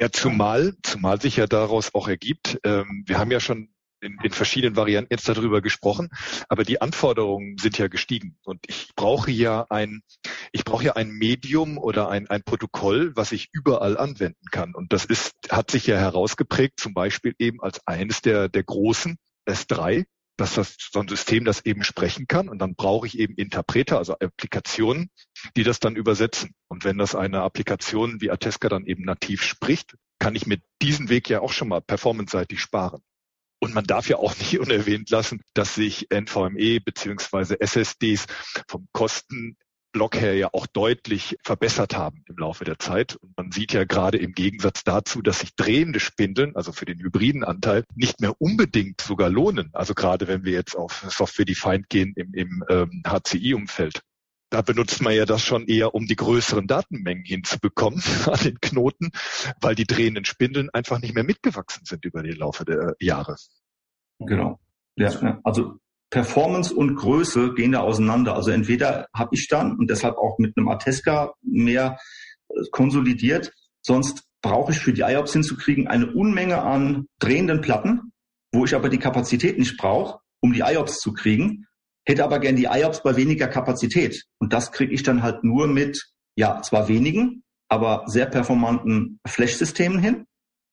Ja, 0.00 0.10
zumal, 0.12 0.74
zumal 0.82 1.20
sich 1.20 1.36
ja 1.36 1.46
daraus 1.46 1.94
auch 1.94 2.08
ergibt, 2.08 2.58
ähm, 2.64 3.04
wir 3.06 3.18
haben 3.18 3.30
ja 3.30 3.40
schon 3.40 3.74
in, 4.06 4.18
in 4.22 4.30
verschiedenen 4.30 4.76
Varianten 4.76 5.12
jetzt 5.12 5.28
darüber 5.28 5.60
gesprochen, 5.60 6.08
aber 6.48 6.64
die 6.64 6.80
Anforderungen 6.80 7.58
sind 7.58 7.78
ja 7.78 7.88
gestiegen 7.88 8.38
und 8.44 8.60
ich 8.66 8.92
brauche 8.96 9.30
ja 9.30 9.66
ein, 9.68 10.02
ich 10.52 10.64
brauche 10.64 10.84
ja 10.84 10.92
ein 10.94 11.10
Medium 11.10 11.78
oder 11.78 12.08
ein, 12.08 12.28
ein 12.28 12.42
Protokoll, 12.42 13.12
was 13.16 13.32
ich 13.32 13.48
überall 13.52 13.98
anwenden 13.98 14.46
kann 14.50 14.74
und 14.74 14.92
das 14.92 15.04
ist, 15.04 15.32
hat 15.50 15.70
sich 15.70 15.86
ja 15.86 15.98
herausgeprägt, 15.98 16.80
zum 16.80 16.94
Beispiel 16.94 17.34
eben 17.38 17.60
als 17.60 17.86
eines 17.86 18.22
der, 18.22 18.48
der 18.48 18.62
großen 18.62 19.18
S3, 19.46 20.04
dass 20.36 20.54
das 20.54 20.76
so 20.92 21.00
ein 21.00 21.08
System 21.08 21.44
das 21.44 21.64
eben 21.64 21.82
sprechen 21.82 22.26
kann 22.26 22.48
und 22.48 22.58
dann 22.58 22.74
brauche 22.74 23.06
ich 23.06 23.18
eben 23.18 23.34
Interpreter, 23.34 23.98
also 23.98 24.14
Applikationen, 24.18 25.10
die 25.56 25.64
das 25.64 25.80
dann 25.80 25.96
übersetzen. 25.96 26.54
Und 26.68 26.84
wenn 26.84 26.98
das 26.98 27.14
eine 27.14 27.42
Applikation 27.42 28.20
wie 28.20 28.30
Ateska 28.30 28.68
dann 28.68 28.86
eben 28.86 29.04
nativ 29.04 29.42
spricht, 29.42 29.96
kann 30.18 30.34
ich 30.34 30.46
mit 30.46 30.62
diesem 30.82 31.08
Weg 31.08 31.28
ja 31.28 31.40
auch 31.40 31.52
schon 31.52 31.68
mal 31.68 31.80
performance-seitig 31.80 32.60
sparen. 32.60 33.02
Und 33.58 33.74
man 33.74 33.84
darf 33.84 34.08
ja 34.08 34.16
auch 34.16 34.36
nicht 34.36 34.58
unerwähnt 34.60 35.10
lassen, 35.10 35.40
dass 35.54 35.74
sich 35.74 36.08
NVMe 36.12 36.80
beziehungsweise 36.80 37.60
SSDs 37.60 38.26
vom 38.68 38.88
Kostenblock 38.92 40.16
her 40.16 40.34
ja 40.34 40.50
auch 40.52 40.66
deutlich 40.66 41.36
verbessert 41.42 41.96
haben 41.96 42.22
im 42.26 42.36
Laufe 42.36 42.64
der 42.64 42.78
Zeit. 42.78 43.16
Und 43.16 43.36
man 43.36 43.52
sieht 43.52 43.72
ja 43.72 43.84
gerade 43.84 44.18
im 44.18 44.32
Gegensatz 44.32 44.84
dazu, 44.84 45.22
dass 45.22 45.40
sich 45.40 45.54
drehende 45.56 46.00
Spindeln, 46.00 46.54
also 46.54 46.72
für 46.72 46.84
den 46.84 46.98
hybriden 46.98 47.44
Anteil, 47.44 47.84
nicht 47.94 48.20
mehr 48.20 48.34
unbedingt 48.40 49.00
sogar 49.00 49.30
lohnen. 49.30 49.70
Also 49.72 49.94
gerade 49.94 50.28
wenn 50.28 50.44
wir 50.44 50.52
jetzt 50.52 50.76
auf 50.76 51.04
Software-Defined 51.08 51.88
gehen 51.88 52.12
im, 52.16 52.34
im 52.34 52.64
ähm, 52.68 53.02
HCI-Umfeld 53.06 54.02
da 54.56 54.62
benutzt 54.62 55.02
man 55.02 55.14
ja 55.14 55.26
das 55.26 55.42
schon 55.42 55.66
eher, 55.66 55.94
um 55.94 56.06
die 56.06 56.16
größeren 56.16 56.66
Datenmengen 56.66 57.26
hinzubekommen 57.26 58.02
an 58.26 58.40
den 58.42 58.58
Knoten, 58.58 59.10
weil 59.60 59.74
die 59.74 59.84
drehenden 59.84 60.24
Spindeln 60.24 60.70
einfach 60.70 60.98
nicht 60.98 61.14
mehr 61.14 61.24
mitgewachsen 61.24 61.84
sind 61.84 62.06
über 62.06 62.22
den 62.22 62.36
Laufe 62.36 62.64
der 62.64 62.94
Jahre. 62.98 63.36
Genau. 64.18 64.58
Ja, 64.96 65.10
also 65.44 65.74
Performance 66.08 66.74
und 66.74 66.96
Größe 66.96 67.52
gehen 67.52 67.72
da 67.72 67.80
auseinander. 67.80 68.34
Also 68.34 68.50
entweder 68.50 69.08
habe 69.14 69.34
ich 69.34 69.46
dann 69.48 69.76
und 69.76 69.90
deshalb 69.90 70.16
auch 70.16 70.38
mit 70.38 70.56
einem 70.56 70.68
Ateska 70.68 71.34
mehr 71.42 71.98
äh, 72.48 72.62
konsolidiert, 72.70 73.52
sonst 73.82 74.24
brauche 74.40 74.72
ich 74.72 74.78
für 74.78 74.94
die 74.94 75.02
IOPS 75.02 75.34
hinzukriegen 75.34 75.86
eine 75.86 76.14
Unmenge 76.14 76.62
an 76.62 77.08
drehenden 77.18 77.60
Platten, 77.60 78.12
wo 78.52 78.64
ich 78.64 78.74
aber 78.74 78.88
die 78.88 78.98
Kapazität 78.98 79.58
nicht 79.58 79.76
brauche, 79.76 80.20
um 80.40 80.54
die 80.54 80.60
IOPS 80.60 81.00
zu 81.00 81.12
kriegen 81.12 81.66
hätte 82.06 82.24
aber 82.24 82.38
gern 82.38 82.56
die 82.56 82.64
IOPS 82.64 83.02
bei 83.02 83.16
weniger 83.16 83.48
Kapazität. 83.48 84.24
Und 84.38 84.52
das 84.52 84.72
kriege 84.72 84.92
ich 84.94 85.02
dann 85.02 85.22
halt 85.22 85.44
nur 85.44 85.66
mit, 85.66 86.02
ja, 86.36 86.62
zwar 86.62 86.88
wenigen, 86.88 87.42
aber 87.68 88.04
sehr 88.06 88.26
performanten 88.26 89.18
Flash-Systemen 89.26 89.98
hin, 89.98 90.26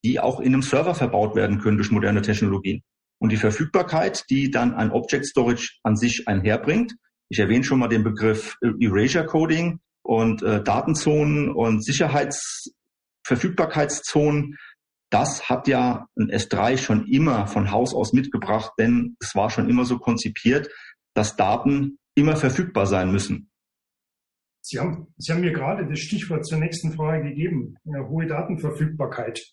die 0.06 0.20
auch 0.20 0.40
in 0.40 0.54
einem 0.54 0.62
Server 0.62 0.94
verbaut 0.94 1.36
werden 1.36 1.58
können 1.60 1.78
durch 1.78 1.90
moderne 1.92 2.22
Technologien. 2.22 2.84
Und 3.20 3.32
die 3.32 3.38
Verfügbarkeit, 3.38 4.26
die 4.30 4.52
dann 4.52 4.76
ein 4.76 4.92
Object 4.92 5.26
Storage 5.26 5.80
an 5.84 5.96
sich 5.96 6.28
einherbringt. 6.28 6.94
Ich 7.30 7.40
erwähne 7.40 7.64
schon 7.64 7.80
mal 7.80 7.88
den 7.88 8.04
Begriff 8.04 8.58
Erasure 8.62 9.26
Coding 9.26 9.80
und 10.04 10.44
äh, 10.44 10.62
Datenzonen 10.62 11.50
und 11.50 11.84
Sicherheitsverfügbarkeitszonen. 11.84 14.58
Das 15.10 15.50
hat 15.50 15.68
ja 15.68 16.06
ein 16.18 16.30
S3 16.30 16.78
schon 16.78 17.08
immer 17.08 17.48
von 17.48 17.72
Haus 17.72 17.96
aus 17.96 18.14
mitgebracht, 18.14 18.74
denn 18.78 19.18
es 19.20 19.34
war 19.36 19.50
schon 19.50 19.68
immer 19.70 19.86
so 19.86 19.98
konzipiert, 20.00 20.70
dass 21.14 21.36
Daten 21.36 21.98
immer 22.16 22.36
verfügbar 22.36 22.86
sein 22.86 23.12
müssen. 23.12 23.50
Sie 24.66 24.80
haben, 24.80 25.08
Sie 25.18 25.34
haben 25.34 25.42
mir 25.42 25.52
gerade 25.52 25.86
das 25.86 26.00
Stichwort 26.00 26.46
zur 26.46 26.58
nächsten 26.58 26.94
Frage 26.94 27.30
gegeben, 27.30 27.76
eine 27.86 28.08
hohe 28.08 28.28
Datenverfügbarkeit. 28.28 29.44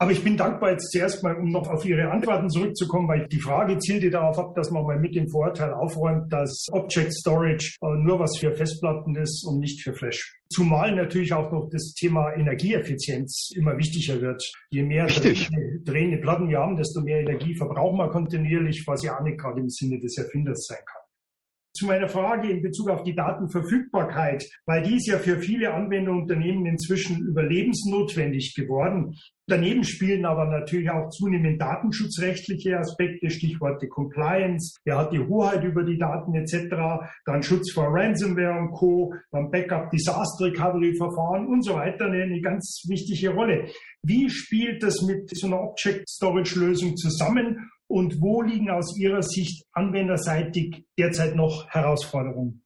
Aber 0.00 0.12
ich 0.12 0.22
bin 0.22 0.36
dankbar 0.36 0.70
jetzt 0.70 0.92
zuerst 0.92 1.24
mal, 1.24 1.34
um 1.34 1.48
noch 1.48 1.68
auf 1.68 1.84
Ihre 1.84 2.10
Antworten 2.12 2.48
zurückzukommen, 2.48 3.08
weil 3.08 3.26
die 3.26 3.40
Frage 3.40 3.78
zielte 3.78 4.10
darauf 4.10 4.38
ab, 4.38 4.54
dass 4.54 4.70
man 4.70 4.84
mal 4.84 4.98
mit 4.98 5.16
dem 5.16 5.28
Vorurteil 5.28 5.72
aufräumt, 5.72 6.32
dass 6.32 6.66
Object 6.70 7.12
Storage 7.12 7.76
äh, 7.82 7.86
nur 8.04 8.20
was 8.20 8.36
für 8.38 8.54
Festplatten 8.54 9.16
ist 9.16 9.44
und 9.44 9.58
nicht 9.58 9.82
für 9.82 9.92
Flash. 9.92 10.36
Zumal 10.50 10.94
natürlich 10.94 11.32
auch 11.32 11.50
noch 11.50 11.68
das 11.70 11.94
Thema 11.94 12.32
Energieeffizienz 12.32 13.50
immer 13.56 13.76
wichtiger 13.76 14.20
wird. 14.20 14.40
Je 14.70 14.84
mehr 14.84 15.06
drehende, 15.06 15.80
drehende 15.84 16.18
Platten 16.18 16.48
wir 16.48 16.58
haben, 16.58 16.76
desto 16.76 17.00
mehr 17.00 17.20
Energie 17.20 17.56
verbrauchen 17.56 17.98
wir 17.98 18.08
kontinuierlich, 18.10 18.84
was 18.86 19.02
ja 19.02 19.18
auch 19.18 19.24
nicht 19.24 19.40
gerade 19.40 19.60
im 19.60 19.68
Sinne 19.68 19.98
des 19.98 20.16
Erfinders 20.16 20.64
sein 20.66 20.78
kann 20.86 20.97
zu 21.78 21.86
meiner 21.86 22.08
Frage 22.08 22.50
in 22.50 22.62
Bezug 22.62 22.90
auf 22.90 23.04
die 23.04 23.14
Datenverfügbarkeit, 23.14 24.44
weil 24.66 24.82
die 24.82 24.96
ist 24.96 25.06
ja 25.06 25.18
für 25.18 25.38
viele 25.38 25.72
Anwenderunternehmen 25.72 26.66
inzwischen 26.66 27.24
überlebensnotwendig 27.26 28.54
geworden. 28.54 29.14
Daneben 29.46 29.82
spielen 29.82 30.26
aber 30.26 30.44
natürlich 30.44 30.90
auch 30.90 31.08
zunehmend 31.08 31.60
datenschutzrechtliche 31.60 32.78
Aspekte, 32.78 33.30
Stichworte 33.30 33.88
Compliance, 33.88 34.78
wer 34.84 34.98
hat 34.98 35.12
die 35.12 35.20
Hoheit 35.20 35.64
über 35.64 35.84
die 35.84 35.96
Daten 35.96 36.34
etc., 36.34 36.76
dann 37.24 37.42
Schutz 37.42 37.72
vor 37.72 37.86
Ransomware 37.88 38.58
und 38.58 38.72
Co., 38.72 39.14
dann 39.30 39.50
Backup, 39.50 39.90
Disaster 39.90 40.46
Recovery 40.46 40.94
Verfahren 40.96 41.46
und 41.46 41.64
so 41.64 41.74
weiter 41.74 42.06
eine, 42.06 42.24
eine 42.24 42.40
ganz 42.42 42.84
wichtige 42.88 43.30
Rolle. 43.30 43.68
Wie 44.02 44.28
spielt 44.28 44.82
das 44.82 45.00
mit 45.02 45.30
so 45.34 45.46
einer 45.46 45.62
Object 45.62 46.08
Storage 46.08 46.58
Lösung 46.58 46.94
zusammen 46.96 47.70
und 47.88 48.20
wo 48.20 48.42
liegen 48.42 48.70
aus 48.70 48.96
Ihrer 48.96 49.22
Sicht 49.22 49.64
anwenderseitig 49.72 50.84
derzeit 50.98 51.34
noch 51.34 51.68
Herausforderungen? 51.68 52.62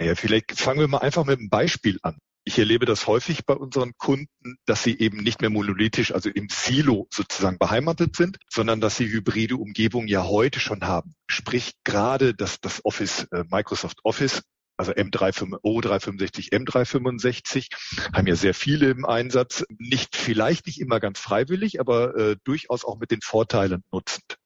Ja, 0.00 0.14
vielleicht 0.14 0.52
fangen 0.52 0.80
wir 0.80 0.88
mal 0.88 0.98
einfach 0.98 1.24
mit 1.24 1.38
einem 1.38 1.48
Beispiel 1.48 1.98
an. 2.02 2.18
Ich 2.44 2.60
erlebe 2.60 2.86
das 2.86 3.08
häufig 3.08 3.44
bei 3.44 3.54
unseren 3.54 3.92
Kunden, 3.96 4.56
dass 4.66 4.84
sie 4.84 4.96
eben 4.96 5.16
nicht 5.16 5.40
mehr 5.40 5.50
monolithisch, 5.50 6.12
also 6.12 6.30
im 6.30 6.48
Silo 6.48 7.08
sozusagen 7.12 7.58
beheimatet 7.58 8.14
sind, 8.14 8.38
sondern 8.48 8.80
dass 8.80 8.96
sie 8.96 9.08
hybride 9.08 9.56
Umgebungen 9.56 10.06
ja 10.06 10.24
heute 10.24 10.60
schon 10.60 10.82
haben. 10.82 11.14
Sprich 11.28 11.72
gerade 11.82 12.34
dass 12.34 12.60
das 12.60 12.84
Office, 12.84 13.26
äh, 13.32 13.42
Microsoft 13.50 13.98
Office, 14.04 14.42
also 14.76 14.92
M3, 14.92 15.60
O365, 15.62 16.52
M365, 16.52 17.68
haben 18.14 18.26
ja 18.26 18.36
sehr 18.36 18.54
viele 18.54 18.90
im 18.90 19.04
Einsatz. 19.04 19.64
Nicht, 19.78 20.16
vielleicht 20.16 20.66
nicht 20.66 20.80
immer 20.80 21.00
ganz 21.00 21.18
freiwillig, 21.18 21.80
aber 21.80 22.16
äh, 22.16 22.36
durchaus 22.44 22.84
auch 22.84 22.98
mit 22.98 23.10
den 23.10 23.20
Vorteilen 23.22 23.82
nutzend. 23.92 24.36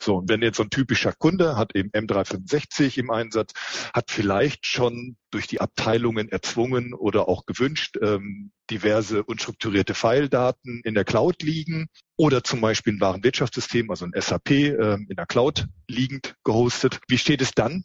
So, 0.00 0.16
und 0.16 0.28
wenn 0.28 0.42
jetzt 0.42 0.56
so 0.56 0.64
ein 0.64 0.70
typischer 0.70 1.12
Kunde 1.12 1.56
hat 1.56 1.74
eben 1.76 1.90
M365 1.90 2.98
im 2.98 3.10
Einsatz, 3.10 3.52
hat 3.94 4.10
vielleicht 4.10 4.66
schon 4.66 5.16
durch 5.30 5.46
die 5.46 5.60
Abteilungen 5.60 6.28
erzwungen 6.28 6.92
oder 6.94 7.28
auch 7.28 7.46
gewünscht, 7.46 7.96
ähm, 8.02 8.50
diverse 8.70 9.22
unstrukturierte 9.22 9.94
File-Daten 9.94 10.80
in 10.84 10.94
der 10.94 11.04
Cloud 11.04 11.42
liegen 11.42 11.88
oder 12.16 12.42
zum 12.42 12.60
Beispiel 12.60 12.94
ein 12.94 13.00
Warenwirtschaftssystem, 13.00 13.90
also 13.90 14.06
ein 14.06 14.20
SAP 14.20 14.50
ähm, 14.50 15.06
in 15.08 15.16
der 15.16 15.26
Cloud 15.26 15.66
liegend 15.88 16.34
gehostet. 16.44 17.00
Wie 17.08 17.18
steht 17.18 17.42
es 17.42 17.52
dann 17.52 17.84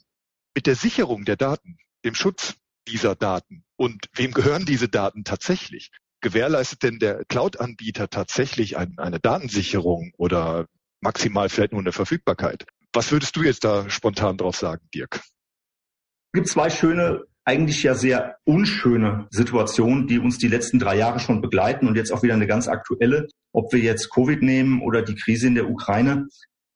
mit 0.56 0.68
der 0.68 0.76
Sicherung 0.76 1.26
der 1.26 1.36
Daten, 1.36 1.78
dem 2.06 2.16
Schutz 2.16 2.56
dieser 2.88 3.16
Daten? 3.16 3.66
Und 3.76 4.06
wem 4.14 4.32
gehören 4.32 4.66
diese 4.66 4.88
Daten 4.88 5.24
tatsächlich? 5.24 5.92
gewährleistet 6.26 6.82
denn 6.82 6.98
der 6.98 7.24
Cloud-Anbieter 7.26 8.10
tatsächlich 8.10 8.78
ein, 8.78 8.98
eine 8.98 9.20
Datensicherung 9.20 10.12
oder 10.18 10.66
maximal 11.00 11.50
vielleicht 11.50 11.72
nur 11.72 11.82
eine 11.82 11.92
Verfügbarkeit. 11.92 12.66
Was 12.94 13.12
würdest 13.12 13.36
du 13.36 13.44
jetzt 13.44 13.64
da 13.64 13.88
spontan 13.92 14.38
drauf 14.38 14.56
sagen, 14.56 14.88
Dirk? 14.92 15.18
Es 15.18 16.38
gibt 16.38 16.48
zwei 16.48 16.72
schöne, 16.72 17.26
eigentlich 17.44 17.84
ja 17.84 17.94
sehr 17.94 18.38
unschöne 18.44 19.28
Situationen, 19.30 20.08
die 20.08 20.18
uns 20.18 20.40
die 20.40 20.48
letzten 20.48 20.80
drei 20.80 20.98
Jahre 20.98 21.20
schon 21.20 21.42
begleiten 21.42 21.88
und 21.88 21.96
jetzt 21.96 22.12
auch 22.12 22.24
wieder 22.24 22.34
eine 22.34 22.48
ganz 22.48 22.68
aktuelle, 22.68 23.28
ob 23.54 23.72
wir 23.72 23.80
jetzt 23.80 24.10
Covid 24.10 24.42
nehmen 24.42 24.82
oder 24.82 25.04
die 25.04 25.16
Krise 25.16 25.46
in 25.46 25.54
der 25.54 25.70
Ukraine, 25.70 26.28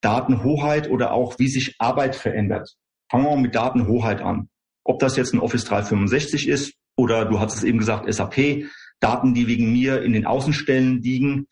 Datenhoheit 0.01 0.91
oder 0.91 1.11
auch 1.11 1.39
wie 1.39 1.47
sich 1.47 1.75
Arbeit 1.79 2.15
verändert. 2.15 2.75
Fangen 3.09 3.23
wir 3.23 3.31
mal 3.31 3.41
mit 3.41 3.55
Datenhoheit 3.55 4.21
an. 4.21 4.47
Ob 4.89 4.97
das 4.97 5.17
jetzt 5.17 5.35
ein 5.35 5.39
Office 5.39 5.65
365 5.65 6.47
ist 6.47 6.73
oder 6.97 7.23
du 7.25 7.39
hast 7.39 7.53
es 7.53 7.63
eben 7.63 7.77
gesagt, 7.77 8.11
SAP, 8.11 8.65
Daten, 8.99 9.35
die 9.35 9.45
wegen 9.45 9.71
mir 9.71 10.01
in 10.01 10.13
den 10.13 10.25
Außenstellen 10.25 11.03
liegen. 11.03 11.45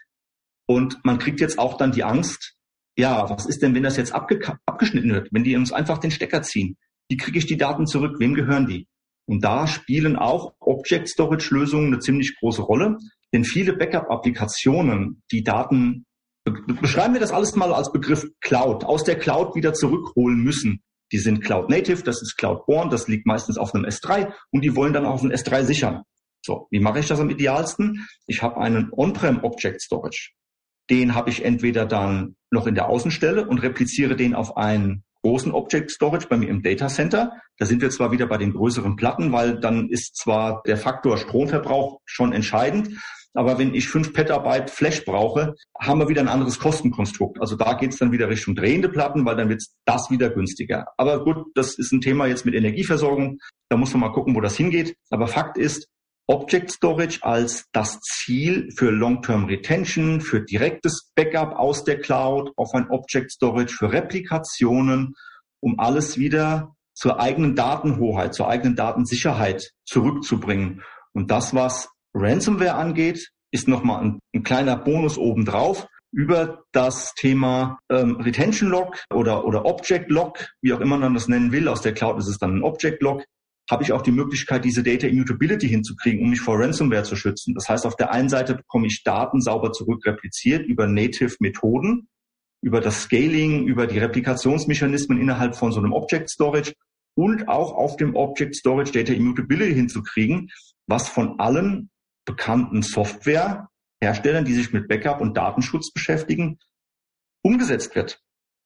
Und 0.65 0.97
man 1.05 1.19
kriegt 1.19 1.39
jetzt 1.39 1.59
auch 1.59 1.77
dann 1.77 1.91
die 1.91 2.03
Angst, 2.03 2.55
ja, 2.97 3.29
was 3.29 3.45
ist 3.45 3.61
denn, 3.61 3.75
wenn 3.75 3.83
das 3.83 3.95
jetzt 3.95 4.11
abge 4.11 4.39
abgeschnitten 4.65 5.11
wird, 5.11 5.29
wenn 5.31 5.43
die 5.43 5.55
uns 5.55 5.71
einfach 5.71 5.99
den 5.99 6.09
Stecker 6.09 6.41
ziehen? 6.41 6.77
Wie 7.09 7.17
kriege 7.17 7.37
ich 7.37 7.45
die 7.45 7.57
Daten 7.57 7.85
zurück? 7.85 8.15
Wem 8.17 8.33
gehören 8.33 8.65
die? 8.65 8.87
Und 9.29 9.43
da 9.43 9.67
spielen 9.67 10.15
auch 10.15 10.55
Object 10.59 11.07
Storage 11.07 11.53
Lösungen 11.53 11.93
eine 11.93 11.99
ziemlich 11.99 12.35
große 12.39 12.63
Rolle, 12.63 12.97
denn 13.33 13.43
viele 13.43 13.77
Backup-Applikationen, 13.77 15.21
die 15.31 15.43
Daten, 15.43 16.07
beschreiben 16.81 17.13
wir 17.13 17.21
das 17.21 17.31
alles 17.31 17.55
mal 17.55 17.71
als 17.71 17.91
Begriff 17.91 18.25
Cloud, 18.41 18.83
aus 18.83 19.03
der 19.03 19.19
Cloud 19.19 19.53
wieder 19.53 19.75
zurückholen 19.75 20.39
müssen. 20.39 20.81
Die 21.11 21.19
sind 21.19 21.41
Cloud 21.43 21.69
Native, 21.69 22.03
das 22.03 22.21
ist 22.21 22.37
Cloud 22.37 22.65
Born, 22.65 22.89
das 22.89 23.07
liegt 23.07 23.25
meistens 23.25 23.57
auf 23.57 23.73
einem 23.73 23.85
S3 23.85 24.33
und 24.51 24.61
die 24.61 24.75
wollen 24.75 24.93
dann 24.93 25.05
auf 25.05 25.21
einem 25.21 25.31
S3 25.31 25.63
sichern. 25.63 26.03
So, 26.45 26.67
wie 26.71 26.79
mache 26.79 26.99
ich 26.99 27.07
das 27.07 27.19
am 27.19 27.29
idealsten? 27.29 28.07
Ich 28.25 28.41
habe 28.41 28.57
einen 28.57 28.89
On-Prem 28.91 29.43
Object 29.43 29.81
Storage. 29.81 30.31
Den 30.89 31.15
habe 31.15 31.29
ich 31.29 31.43
entweder 31.43 31.85
dann 31.85 32.35
noch 32.51 32.67
in 32.67 32.75
der 32.75 32.89
Außenstelle 32.89 33.47
und 33.47 33.59
repliziere 33.59 34.15
den 34.15 34.33
auf 34.33 34.55
einen 34.55 35.03
großen 35.21 35.51
Object 35.51 35.91
Storage 35.91 36.27
bei 36.29 36.37
mir 36.37 36.47
im 36.47 36.61
Data 36.61 36.87
Center. 36.87 37.33
Da 37.57 37.65
sind 37.65 37.81
wir 37.81 37.89
zwar 37.89 38.11
wieder 38.11 38.27
bei 38.27 38.37
den 38.37 38.53
größeren 38.53 38.95
Platten, 38.95 39.31
weil 39.33 39.59
dann 39.59 39.89
ist 39.89 40.15
zwar 40.15 40.61
der 40.65 40.77
Faktor 40.77 41.17
Stromverbrauch 41.17 41.99
schon 42.05 42.31
entscheidend, 42.31 42.91
aber 43.33 43.59
wenn 43.59 43.75
ich 43.75 43.87
fünf 43.87 44.13
Petabyte 44.13 44.69
Flash 44.69 45.05
brauche, 45.05 45.55
haben 45.79 45.99
wir 45.99 46.09
wieder 46.09 46.21
ein 46.21 46.27
anderes 46.27 46.59
Kostenkonstrukt. 46.59 47.39
Also 47.39 47.55
da 47.55 47.73
geht 47.73 47.93
es 47.93 47.99
dann 47.99 48.11
wieder 48.11 48.29
Richtung 48.29 48.55
drehende 48.55 48.89
Platten, 48.89 49.25
weil 49.25 49.35
dann 49.35 49.49
wird 49.49 49.63
das 49.85 50.09
wieder 50.09 50.29
günstiger. 50.29 50.87
Aber 50.97 51.23
gut, 51.23 51.45
das 51.55 51.77
ist 51.77 51.91
ein 51.91 52.01
Thema 52.01 52.27
jetzt 52.27 52.45
mit 52.45 52.55
Energieversorgung. 52.55 53.39
Da 53.69 53.77
muss 53.77 53.93
man 53.93 54.01
mal 54.01 54.11
gucken, 54.11 54.35
wo 54.35 54.41
das 54.41 54.57
hingeht. 54.57 54.95
Aber 55.09 55.27
Fakt 55.27 55.57
ist, 55.57 55.87
Object 56.29 56.71
Storage 56.71 57.19
als 57.21 57.65
das 57.71 58.01
Ziel 58.01 58.69
für 58.75 58.91
Long-Term 58.91 59.45
Retention, 59.45 60.19
für 60.19 60.41
direktes 60.41 61.11
Backup 61.15 61.53
aus 61.53 61.85
der 61.85 61.99
Cloud 61.99 62.51
auf 62.57 62.73
ein 62.73 62.89
Object 62.89 63.31
Storage, 63.31 63.73
für 63.73 63.93
Replikationen, 63.93 65.13
um 65.61 65.79
alles 65.79 66.17
wieder 66.17 66.75
zur 66.93 67.21
eigenen 67.21 67.55
Datenhoheit, 67.55 68.33
zur 68.33 68.49
eigenen 68.49 68.75
Datensicherheit 68.75 69.71
zurückzubringen. 69.85 70.81
Und 71.13 71.31
das, 71.31 71.53
was 71.53 71.89
Ransomware 72.13 72.75
angeht, 72.75 73.29
ist 73.51 73.67
nochmal 73.67 74.03
ein, 74.03 74.19
ein 74.35 74.43
kleiner 74.43 74.77
Bonus 74.77 75.17
obendrauf 75.17 75.87
über 76.11 76.63
das 76.71 77.13
Thema 77.15 77.79
ähm, 77.89 78.15
Retention 78.17 78.69
Log 78.69 78.97
oder, 79.13 79.45
oder 79.45 79.65
Object 79.65 80.09
Log, 80.09 80.47
wie 80.61 80.73
auch 80.73 80.79
immer 80.79 80.97
man 80.97 81.13
das 81.13 81.27
nennen 81.27 81.51
will. 81.51 81.67
Aus 81.67 81.81
der 81.81 81.93
Cloud 81.93 82.17
ist 82.17 82.27
es 82.27 82.37
dann 82.37 82.57
ein 82.57 82.63
Object 82.63 83.01
Log 83.01 83.23
habe 83.69 83.83
ich 83.83 83.91
auch 83.91 84.01
die 84.01 84.11
Möglichkeit, 84.11 84.63
diese 84.63 84.83
Data 84.83 85.07
Immutability 85.07 85.67
hinzukriegen, 85.67 86.21
um 86.21 86.29
mich 86.29 86.39
vor 86.39 86.59
Ransomware 86.59 87.03
zu 87.03 87.15
schützen. 87.15 87.53
Das 87.53 87.67
heißt, 87.67 87.85
auf 87.85 87.95
der 87.95 88.11
einen 88.11 88.29
Seite 88.29 88.55
bekomme 88.55 88.87
ich 88.87 89.03
Daten 89.03 89.41
sauber 89.41 89.73
zurückrepliziert 89.73 90.65
über 90.65 90.87
Native 90.87 91.35
Methoden, 91.39 92.07
über 92.61 92.79
das 92.79 93.03
Scaling, 93.03 93.67
über 93.67 93.85
die 93.87 93.99
Replikationsmechanismen 93.99 95.19
innerhalb 95.19 95.55
von 95.55 95.71
so 95.71 95.79
einem 95.79 95.93
Object 95.93 96.29
Storage 96.29 96.73
und 97.15 97.49
auch 97.49 97.73
auf 97.73 97.97
dem 97.97 98.15
Object 98.15 98.55
Storage 98.55 98.91
Data 98.91 99.13
Immutability 99.13 99.73
hinzukriegen, 99.73 100.49
was 100.87 101.09
von 101.09 101.39
allen 101.39 101.89
bekannten 102.27 102.83
Softwareherstellern, 102.83 104.45
die 104.45 104.53
sich 104.53 104.71
mit 104.71 104.87
Backup 104.87 105.21
und 105.21 105.35
Datenschutz 105.35 105.91
beschäftigen, 105.91 106.59
umgesetzt 107.41 107.95
wird. 107.95 108.21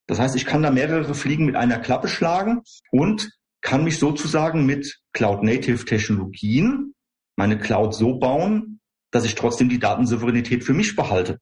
Das 0.08 0.19
heißt, 0.19 0.36
ich 0.36 0.45
kann 0.45 0.63
da 0.63 0.71
mehrere 0.71 1.15
Fliegen 1.15 1.45
mit 1.45 1.56
einer 1.56 1.80
Klappe 1.80 2.10
schlagen 2.10 2.63
und 2.91 3.32
kann 3.62 3.86
mich 3.86 4.00
sozusagen 4.00 4.65
mit 4.65 5.00
Cloud-Native-Technologien 5.13 6.93
meine 7.38 7.58
Cloud 7.58 7.93
so 7.93 8.17
bauen, 8.17 8.82
dass 9.12 9.24
ich 9.24 9.36
trotzdem 9.36 9.69
die 9.69 9.80
Datensouveränität 9.80 10.63
für 10.63 10.74
mich 10.74 10.95
behalte. 10.95 11.39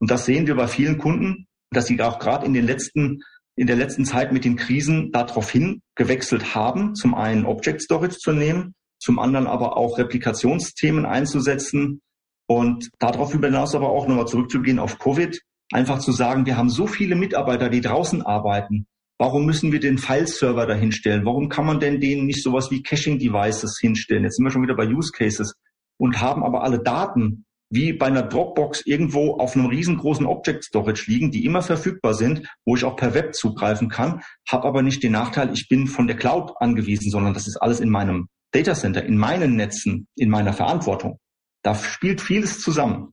Und 0.00 0.10
das 0.10 0.24
sehen 0.24 0.46
wir 0.46 0.56
bei 0.56 0.66
vielen 0.66 0.98
Kunden, 0.98 1.46
dass 1.70 1.86
sie 1.86 2.00
auch 2.00 2.18
gerade 2.18 2.46
in 2.46 2.54
den 2.54 2.64
letzten, 2.64 3.22
in 3.54 3.66
der 3.66 3.76
letzten 3.76 4.04
Zeit 4.04 4.32
mit 4.32 4.44
den 4.44 4.56
Krisen 4.56 5.12
darauf 5.12 5.50
hin 5.50 5.82
gewechselt 5.94 6.54
haben, 6.54 6.94
zum 6.94 7.14
einen 7.14 7.44
Object 7.44 7.82
Storage 7.82 8.16
zu 8.16 8.32
nehmen, 8.32 8.74
zum 9.00 9.18
anderen 9.18 9.46
aber 9.46 9.76
auch 9.76 9.98
Replikationsthemen 9.98 11.06
einzusetzen 11.06 12.02
und 12.46 12.90
darauf 12.98 13.32
hinaus 13.32 13.74
aber 13.74 13.90
auch 13.90 14.06
nochmal 14.06 14.28
zurückzugehen 14.28 14.78
auf 14.78 14.98
Covid, 14.98 15.40
einfach 15.72 15.98
zu 15.98 16.12
sagen, 16.12 16.46
wir 16.46 16.56
haben 16.56 16.70
so 16.70 16.86
viele 16.86 17.16
Mitarbeiter, 17.16 17.68
die 17.68 17.80
draußen 17.80 18.22
arbeiten, 18.22 18.86
Warum 19.20 19.44
müssen 19.44 19.70
wir 19.70 19.80
den 19.80 19.98
File-Server 19.98 20.64
dahinstellen? 20.64 21.26
Warum 21.26 21.50
kann 21.50 21.66
man 21.66 21.78
denn 21.78 22.00
denen 22.00 22.24
nicht 22.24 22.42
sowas 22.42 22.70
wie 22.70 22.82
Caching-Devices 22.82 23.76
hinstellen? 23.78 24.24
Jetzt 24.24 24.36
sind 24.36 24.46
wir 24.46 24.50
schon 24.50 24.62
wieder 24.62 24.76
bei 24.76 24.88
Use 24.88 25.12
Cases 25.12 25.52
und 25.98 26.22
haben 26.22 26.42
aber 26.42 26.64
alle 26.64 26.82
Daten 26.82 27.44
wie 27.68 27.92
bei 27.92 28.06
einer 28.06 28.22
Dropbox 28.22 28.86
irgendwo 28.86 29.34
auf 29.34 29.54
einem 29.54 29.66
riesengroßen 29.66 30.24
Object 30.24 30.64
Storage 30.64 31.04
liegen, 31.06 31.30
die 31.30 31.44
immer 31.44 31.60
verfügbar 31.60 32.14
sind, 32.14 32.48
wo 32.64 32.76
ich 32.76 32.84
auch 32.84 32.96
per 32.96 33.12
Web 33.12 33.34
zugreifen 33.34 33.90
kann, 33.90 34.22
habe 34.48 34.66
aber 34.66 34.80
nicht 34.80 35.02
den 35.02 35.12
Nachteil, 35.12 35.52
ich 35.52 35.68
bin 35.68 35.86
von 35.86 36.06
der 36.06 36.16
Cloud 36.16 36.54
angewiesen, 36.56 37.10
sondern 37.10 37.34
das 37.34 37.46
ist 37.46 37.58
alles 37.58 37.80
in 37.80 37.90
meinem 37.90 38.28
Data 38.52 38.74
Center, 38.74 39.04
in 39.04 39.16
meinen 39.16 39.56
Netzen, 39.56 40.06
in 40.16 40.30
meiner 40.30 40.52
Verantwortung. 40.52 41.18
Da 41.62 41.74
spielt 41.74 42.20
vieles 42.20 42.60
zusammen. 42.60 43.12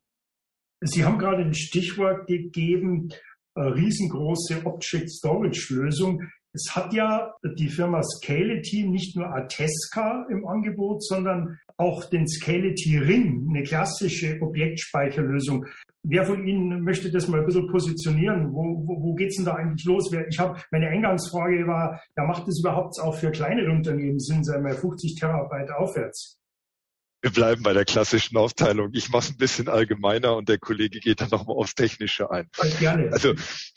Sie 0.82 1.04
haben 1.04 1.18
gerade 1.18 1.44
ein 1.44 1.54
Stichwort 1.54 2.28
gegeben, 2.28 3.10
äh, 3.56 3.62
riesengroße 3.62 4.66
Object 4.66 5.10
Storage 5.10 5.74
Lösung. 5.74 6.22
Es 6.54 6.76
hat 6.76 6.94
ja 6.94 7.34
die 7.58 7.70
Firma 7.70 8.02
Scality 8.04 8.88
nicht 8.88 9.16
nur 9.16 9.28
Atesca 9.28 10.26
im 10.30 10.48
Angebot, 10.48 11.04
sondern 11.04 11.60
auch 11.78 12.06
den 12.06 12.28
Scality 12.28 12.98
Ring, 12.98 13.48
eine 13.50 13.64
klassische 13.64 14.40
Objektspeicherlösung. 14.42 15.66
Wer 16.04 16.26
von 16.26 16.48
Ihnen 16.48 16.84
möchte 16.84 17.12
das 17.12 17.28
mal 17.28 17.40
ein 17.40 17.46
bisschen 17.46 17.68
positionieren? 17.68 18.54
Wo, 18.54 18.84
wo, 18.86 19.04
wo 19.04 19.14
geht's 19.16 19.36
denn 19.36 19.46
da 19.46 19.56
eigentlich 19.56 19.86
los? 19.86 20.12
Ich 20.30 20.40
habe 20.40 20.60
meine 20.72 20.88
Eingangsfrage 20.88 21.68
war, 21.68 22.02
ja, 22.16 22.24
macht 22.24 22.48
das 22.48 22.60
überhaupt 22.60 23.00
auch 23.02 23.16
für 23.16 23.32
kleinere 23.32 23.72
Unternehmen 23.72 24.20
Sinn, 24.20 24.44
sei 24.44 24.60
mal 24.60 24.74
50 24.74 25.16
Terabyte 25.16 25.72
aufwärts? 25.72 26.37
Wir 27.22 27.32
bleiben 27.32 27.64
bei 27.64 27.74
der 27.74 27.84
klassischen 27.84 28.38
Aufteilung. 28.38 28.92
Ich 28.94 29.10
mache 29.10 29.26
es 29.26 29.30
ein 29.32 29.38
bisschen 29.38 29.70
allgemeiner 29.70 30.36
und 30.36 30.50
der 30.50 30.60
Kollege 30.60 31.00
geht 31.00 31.20
dann 31.20 31.30
nochmal 31.30 31.56
aufs 31.58 31.74
Technische 31.74 32.30
ein. 32.30 32.48
Gerne. 32.80 33.12
Also 33.12 33.34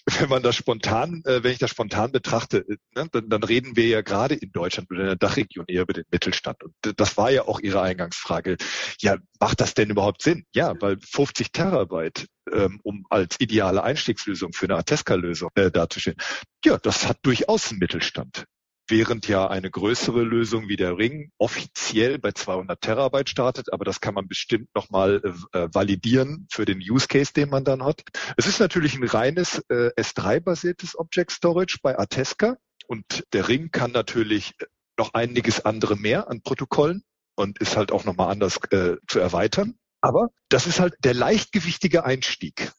wenn 0.06 0.28
man 0.28 0.42
das 0.42 0.56
spontan, 0.56 1.22
äh, 1.24 1.42
wenn 1.42 1.52
ich 1.52 1.58
das 1.58 1.70
spontan 1.70 2.12
betrachte, 2.12 2.58
äh, 2.68 2.76
ne, 2.94 3.08
dann, 3.10 3.30
dann 3.30 3.42
reden 3.42 3.76
wir 3.76 3.86
ja 3.86 4.02
gerade 4.02 4.34
in 4.34 4.52
Deutschland 4.52 4.90
oder 4.90 5.00
in 5.00 5.06
der 5.06 5.16
Dachregion 5.16 5.64
eher 5.68 5.82
über 5.82 5.94
den 5.94 6.04
Mittelstand. 6.10 6.62
Und 6.62 6.74
das 6.96 7.16
war 7.16 7.30
ja 7.30 7.42
auch 7.48 7.60
Ihre 7.60 7.80
Eingangsfrage. 7.80 8.58
Ja, 9.00 9.16
macht 9.40 9.60
das 9.60 9.72
denn 9.72 9.88
überhaupt 9.88 10.20
Sinn? 10.22 10.44
Ja, 10.54 10.74
weil 10.78 10.98
50 11.00 11.50
Terabyte, 11.50 12.26
ähm, 12.52 12.78
um 12.82 13.06
als 13.08 13.36
ideale 13.38 13.82
Einstiegslösung 13.82 14.52
für 14.52 14.66
eine 14.66 14.76
Ateska-Lösung 14.76 15.50
äh, 15.54 15.70
darzustellen, 15.70 16.18
ja, 16.64 16.76
das 16.76 17.08
hat 17.08 17.18
durchaus 17.22 17.70
einen 17.70 17.78
Mittelstand 17.78 18.44
während 18.90 19.28
ja 19.28 19.48
eine 19.48 19.70
größere 19.70 20.22
Lösung 20.22 20.68
wie 20.68 20.76
der 20.76 20.98
Ring 20.98 21.30
offiziell 21.38 22.18
bei 22.18 22.32
200 22.32 22.80
Terabyte 22.80 23.28
startet, 23.28 23.72
aber 23.72 23.84
das 23.84 24.00
kann 24.00 24.14
man 24.14 24.28
bestimmt 24.28 24.68
nochmal 24.74 25.22
äh, 25.52 25.68
validieren 25.72 26.46
für 26.50 26.64
den 26.64 26.78
Use 26.78 27.08
Case, 27.08 27.32
den 27.32 27.50
man 27.50 27.64
dann 27.64 27.84
hat. 27.84 28.02
Es 28.36 28.46
ist 28.46 28.60
natürlich 28.60 28.94
ein 28.94 29.04
reines 29.04 29.58
äh, 29.68 29.90
S3-basiertes 29.96 30.98
Object 30.98 31.32
Storage 31.32 31.78
bei 31.82 31.98
Ateska 31.98 32.56
und 32.86 33.24
der 33.32 33.48
Ring 33.48 33.70
kann 33.70 33.92
natürlich 33.92 34.54
noch 34.98 35.14
einiges 35.14 35.64
andere 35.64 35.96
mehr 35.96 36.28
an 36.28 36.42
Protokollen 36.42 37.02
und 37.36 37.58
ist 37.58 37.76
halt 37.76 37.92
auch 37.92 38.04
nochmal 38.04 38.30
anders 38.30 38.58
äh, 38.70 38.96
zu 39.06 39.18
erweitern. 39.18 39.78
Aber 40.02 40.28
das 40.48 40.66
ist 40.66 40.80
halt 40.80 40.94
der 41.04 41.14
leichtgewichtige 41.14 42.04
Einstieg, 42.04 42.72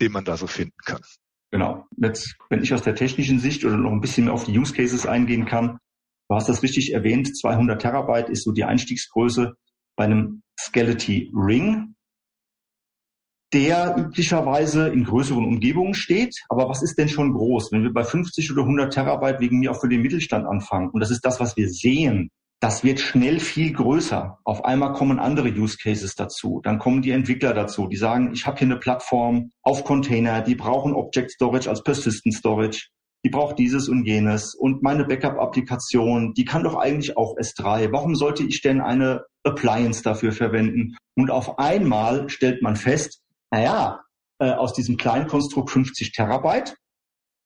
den 0.00 0.12
man 0.12 0.24
da 0.24 0.36
so 0.36 0.46
finden 0.46 0.78
kann. 0.84 1.02
Genau. 1.50 1.86
Jetzt, 1.96 2.36
wenn 2.50 2.62
ich 2.62 2.74
aus 2.74 2.82
der 2.82 2.94
technischen 2.94 3.38
Sicht 3.38 3.64
oder 3.64 3.76
noch 3.76 3.92
ein 3.92 4.00
bisschen 4.00 4.26
mehr 4.26 4.34
auf 4.34 4.44
die 4.44 4.58
Use 4.58 4.74
Cases 4.74 5.06
eingehen 5.06 5.46
kann, 5.46 5.78
du 6.28 6.34
hast 6.34 6.48
das 6.48 6.62
richtig 6.62 6.92
erwähnt, 6.92 7.36
200 7.36 7.80
Terabyte 7.80 8.28
ist 8.28 8.44
so 8.44 8.52
die 8.52 8.64
Einstiegsgröße 8.64 9.54
bei 9.96 10.04
einem 10.04 10.42
Skeleton 10.60 11.30
Ring, 11.34 11.94
der 13.54 13.96
üblicherweise 13.96 14.88
in 14.88 15.04
größeren 15.04 15.44
Umgebungen 15.44 15.94
steht. 15.94 16.44
Aber 16.50 16.68
was 16.68 16.82
ist 16.82 16.98
denn 16.98 17.08
schon 17.08 17.32
groß? 17.32 17.72
Wenn 17.72 17.82
wir 17.82 17.92
bei 17.92 18.04
50 18.04 18.52
oder 18.52 18.62
100 18.62 18.92
Terabyte 18.92 19.40
wegen 19.40 19.58
mir 19.58 19.72
auch 19.72 19.80
für 19.80 19.88
den 19.88 20.02
Mittelstand 20.02 20.46
anfangen, 20.46 20.90
und 20.90 21.00
das 21.00 21.10
ist 21.10 21.24
das, 21.24 21.40
was 21.40 21.56
wir 21.56 21.70
sehen, 21.70 22.30
das 22.60 22.82
wird 22.82 22.98
schnell 22.98 23.38
viel 23.38 23.72
größer. 23.72 24.38
Auf 24.44 24.64
einmal 24.64 24.92
kommen 24.92 25.20
andere 25.20 25.48
Use 25.48 25.78
Cases 25.80 26.14
dazu. 26.16 26.60
Dann 26.64 26.78
kommen 26.78 27.02
die 27.02 27.12
Entwickler 27.12 27.54
dazu, 27.54 27.86
die 27.86 27.96
sagen, 27.96 28.32
ich 28.32 28.46
habe 28.46 28.58
hier 28.58 28.66
eine 28.66 28.78
Plattform 28.78 29.52
auf 29.62 29.84
Container, 29.84 30.40
die 30.40 30.56
brauchen 30.56 30.94
Object 30.94 31.30
Storage 31.30 31.70
als 31.70 31.84
Persistent 31.84 32.34
Storage. 32.34 32.88
Die 33.24 33.30
braucht 33.30 33.58
dieses 33.58 33.88
und 33.88 34.04
jenes. 34.06 34.54
Und 34.54 34.82
meine 34.82 35.04
Backup-Applikation, 35.04 36.34
die 36.34 36.44
kann 36.44 36.64
doch 36.64 36.76
eigentlich 36.76 37.16
auch 37.16 37.36
S3. 37.36 37.92
Warum 37.92 38.14
sollte 38.14 38.44
ich 38.44 38.60
denn 38.60 38.80
eine 38.80 39.24
Appliance 39.44 40.02
dafür 40.02 40.32
verwenden? 40.32 40.96
Und 41.16 41.30
auf 41.30 41.58
einmal 41.58 42.28
stellt 42.28 42.62
man 42.62 42.76
fest, 42.76 43.22
naja, 43.50 44.02
äh, 44.40 44.50
aus 44.50 44.72
diesem 44.72 44.96
kleinen 44.96 45.26
Konstrukt 45.26 45.70
50 45.70 46.12
Terabyte, 46.12 46.76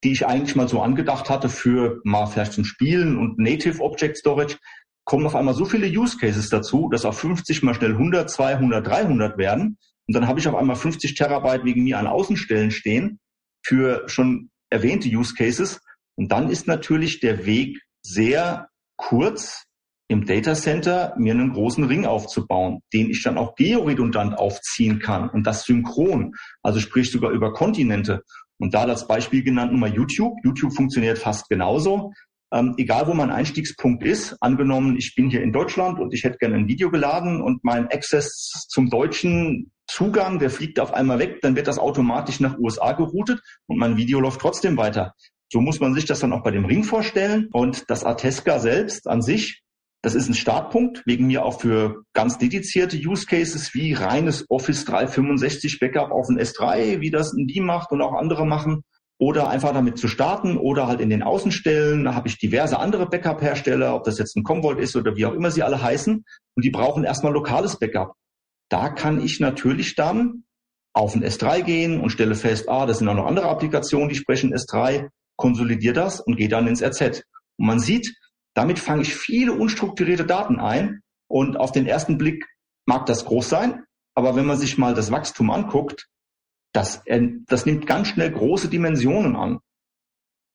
die 0.04 0.12
ich 0.12 0.26
eigentlich 0.26 0.56
mal 0.56 0.68
so 0.68 0.82
angedacht 0.82 1.30
hatte 1.30 1.48
für 1.48 2.00
mal 2.04 2.26
vielleicht 2.26 2.52
zum 2.52 2.64
Spielen 2.64 3.16
und 3.18 3.38
Native 3.38 3.80
Object 3.82 4.18
Storage, 4.18 4.58
kommen 5.04 5.26
auf 5.26 5.34
einmal 5.34 5.54
so 5.54 5.64
viele 5.64 5.86
Use 5.86 6.16
Cases 6.18 6.48
dazu, 6.48 6.88
dass 6.90 7.04
auf 7.04 7.18
50 7.18 7.62
mal 7.62 7.74
schnell 7.74 7.92
100, 7.92 8.30
200, 8.30 8.86
300 8.86 9.38
werden. 9.38 9.78
Und 10.06 10.14
dann 10.14 10.26
habe 10.26 10.40
ich 10.40 10.48
auf 10.48 10.54
einmal 10.54 10.76
50 10.76 11.14
Terabyte 11.14 11.64
wegen 11.64 11.84
mir 11.84 11.98
an 11.98 12.06
Außenstellen 12.06 12.70
stehen 12.70 13.18
für 13.64 14.08
schon 14.08 14.50
erwähnte 14.70 15.08
Use 15.08 15.34
Cases. 15.34 15.80
Und 16.16 16.30
dann 16.30 16.50
ist 16.50 16.66
natürlich 16.66 17.20
der 17.20 17.46
Weg 17.46 17.80
sehr 18.02 18.68
kurz, 18.96 19.64
im 20.08 20.26
Data 20.26 20.54
Center 20.54 21.14
mir 21.16 21.32
einen 21.32 21.52
großen 21.52 21.84
Ring 21.84 22.04
aufzubauen, 22.04 22.80
den 22.92 23.10
ich 23.10 23.22
dann 23.22 23.38
auch 23.38 23.54
georedundant 23.54 24.38
aufziehen 24.38 24.98
kann 24.98 25.30
und 25.30 25.46
das 25.46 25.64
synchron, 25.64 26.34
also 26.62 26.80
sprich 26.80 27.10
sogar 27.10 27.30
über 27.30 27.54
Kontinente. 27.54 28.22
Und 28.58 28.74
da 28.74 28.86
das 28.86 29.08
Beispiel 29.08 29.42
genannt, 29.42 29.72
nur 29.72 29.80
mal 29.80 29.92
YouTube. 29.92 30.34
YouTube 30.44 30.74
funktioniert 30.74 31.18
fast 31.18 31.48
genauso. 31.48 32.12
Ähm, 32.52 32.74
egal 32.76 33.06
wo 33.06 33.14
mein 33.14 33.30
Einstiegspunkt 33.30 34.04
ist, 34.04 34.36
angenommen, 34.42 34.96
ich 34.98 35.14
bin 35.14 35.30
hier 35.30 35.42
in 35.42 35.52
Deutschland 35.52 35.98
und 35.98 36.12
ich 36.12 36.22
hätte 36.22 36.36
gerne 36.36 36.56
ein 36.56 36.68
Video 36.68 36.90
geladen 36.90 37.40
und 37.40 37.64
mein 37.64 37.88
Access 37.88 38.66
zum 38.68 38.90
deutschen 38.90 39.72
Zugang, 39.86 40.38
der 40.38 40.50
fliegt 40.50 40.78
auf 40.78 40.92
einmal 40.92 41.18
weg, 41.18 41.40
dann 41.40 41.56
wird 41.56 41.66
das 41.66 41.78
automatisch 41.78 42.40
nach 42.40 42.58
USA 42.58 42.92
geroutet 42.92 43.40
und 43.66 43.78
mein 43.78 43.96
Video 43.96 44.20
läuft 44.20 44.40
trotzdem 44.40 44.76
weiter. 44.76 45.14
So 45.50 45.60
muss 45.60 45.80
man 45.80 45.94
sich 45.94 46.04
das 46.04 46.20
dann 46.20 46.32
auch 46.34 46.42
bei 46.42 46.50
dem 46.50 46.66
Ring 46.66 46.84
vorstellen. 46.84 47.48
Und 47.52 47.90
das 47.90 48.04
Ateska 48.04 48.58
selbst 48.58 49.06
an 49.06 49.22
sich, 49.22 49.62
das 50.02 50.14
ist 50.14 50.28
ein 50.28 50.34
Startpunkt, 50.34 51.02
wegen 51.06 51.26
mir 51.26 51.44
auch 51.44 51.60
für 51.60 52.02
ganz 52.12 52.36
dedizierte 52.38 52.96
Use 52.96 53.26
Cases 53.26 53.72
wie 53.72 53.94
reines 53.94 54.46
Office 54.50 54.84
365 54.84 55.78
Backup 55.78 56.10
auf 56.10 56.28
ein 56.28 56.38
S3, 56.38 57.00
wie 57.00 57.10
das 57.10 57.32
ein 57.32 57.46
die 57.46 57.60
macht 57.60 57.92
und 57.92 58.02
auch 58.02 58.14
andere 58.14 58.46
machen 58.46 58.82
oder 59.22 59.48
einfach 59.48 59.72
damit 59.72 59.98
zu 59.98 60.08
starten 60.08 60.56
oder 60.56 60.88
halt 60.88 61.00
in 61.00 61.08
den 61.08 61.22
Außenstellen. 61.22 62.02
Da 62.02 62.16
habe 62.16 62.26
ich 62.26 62.38
diverse 62.38 62.80
andere 62.80 63.06
Backup-Hersteller, 63.06 63.94
ob 63.94 64.02
das 64.02 64.18
jetzt 64.18 64.36
ein 64.36 64.42
Commvault 64.42 64.80
ist 64.80 64.96
oder 64.96 65.14
wie 65.14 65.26
auch 65.26 65.32
immer 65.32 65.52
sie 65.52 65.62
alle 65.62 65.80
heißen. 65.80 66.24
Und 66.56 66.64
die 66.64 66.70
brauchen 66.70 67.04
erstmal 67.04 67.32
lokales 67.32 67.78
Backup. 67.78 68.16
Da 68.68 68.88
kann 68.88 69.24
ich 69.24 69.38
natürlich 69.38 69.94
dann 69.94 70.42
auf 70.92 71.14
ein 71.14 71.22
S3 71.22 71.62
gehen 71.62 72.00
und 72.00 72.10
stelle 72.10 72.34
fest, 72.34 72.68
ah, 72.68 72.84
das 72.84 72.98
sind 72.98 73.06
auch 73.06 73.14
noch 73.14 73.26
andere 73.26 73.48
Applikationen, 73.48 74.08
die 74.08 74.16
sprechen 74.16 74.52
S3, 74.52 75.08
konsolidiere 75.36 75.94
das 75.94 76.18
und 76.18 76.34
gehe 76.34 76.48
dann 76.48 76.66
ins 76.66 76.82
RZ. 76.82 77.22
Und 77.58 77.66
man 77.66 77.78
sieht, 77.78 78.12
damit 78.54 78.80
fange 78.80 79.02
ich 79.02 79.14
viele 79.14 79.52
unstrukturierte 79.52 80.26
Daten 80.26 80.58
ein 80.58 81.00
und 81.28 81.56
auf 81.56 81.70
den 81.70 81.86
ersten 81.86 82.18
Blick 82.18 82.44
mag 82.86 83.06
das 83.06 83.24
groß 83.24 83.48
sein, 83.48 83.84
aber 84.16 84.34
wenn 84.34 84.46
man 84.46 84.58
sich 84.58 84.78
mal 84.78 84.94
das 84.94 85.12
Wachstum 85.12 85.52
anguckt, 85.52 86.08
das, 86.72 87.02
das 87.46 87.66
nimmt 87.66 87.86
ganz 87.86 88.08
schnell 88.08 88.30
große 88.30 88.68
Dimensionen 88.68 89.36
an. 89.36 89.58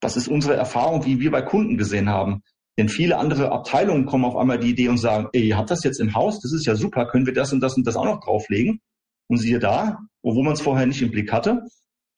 Das 0.01 0.17
ist 0.17 0.27
unsere 0.27 0.55
Erfahrung, 0.55 1.05
wie 1.05 1.19
wir 1.19 1.31
bei 1.31 1.41
Kunden 1.41 1.77
gesehen 1.77 2.09
haben. 2.09 2.43
Denn 2.77 2.89
viele 2.89 3.17
andere 3.17 3.51
Abteilungen 3.51 4.05
kommen 4.05 4.25
auf 4.25 4.35
einmal 4.35 4.59
die 4.59 4.69
Idee 4.69 4.89
und 4.89 4.99
sagen, 4.99 5.29
ey, 5.33 5.47
ihr 5.47 5.57
habt 5.57 5.71
das 5.71 5.83
jetzt 5.83 5.99
im 5.99 6.13
Haus, 6.13 6.39
das 6.39 6.53
ist 6.53 6.65
ja 6.65 6.75
super, 6.75 7.07
können 7.07 7.25
wir 7.25 7.33
das 7.33 7.51
und 7.51 7.59
das 7.59 7.75
und 7.75 7.87
das 7.87 7.95
auch 7.95 8.05
noch 8.05 8.19
drauflegen? 8.19 8.81
Und 9.27 9.37
siehe 9.37 9.59
da, 9.59 9.99
wo 10.21 10.43
man 10.43 10.53
es 10.53 10.61
vorher 10.61 10.85
nicht 10.85 11.01
im 11.01 11.11
Blick 11.11 11.31
hatte, 11.31 11.63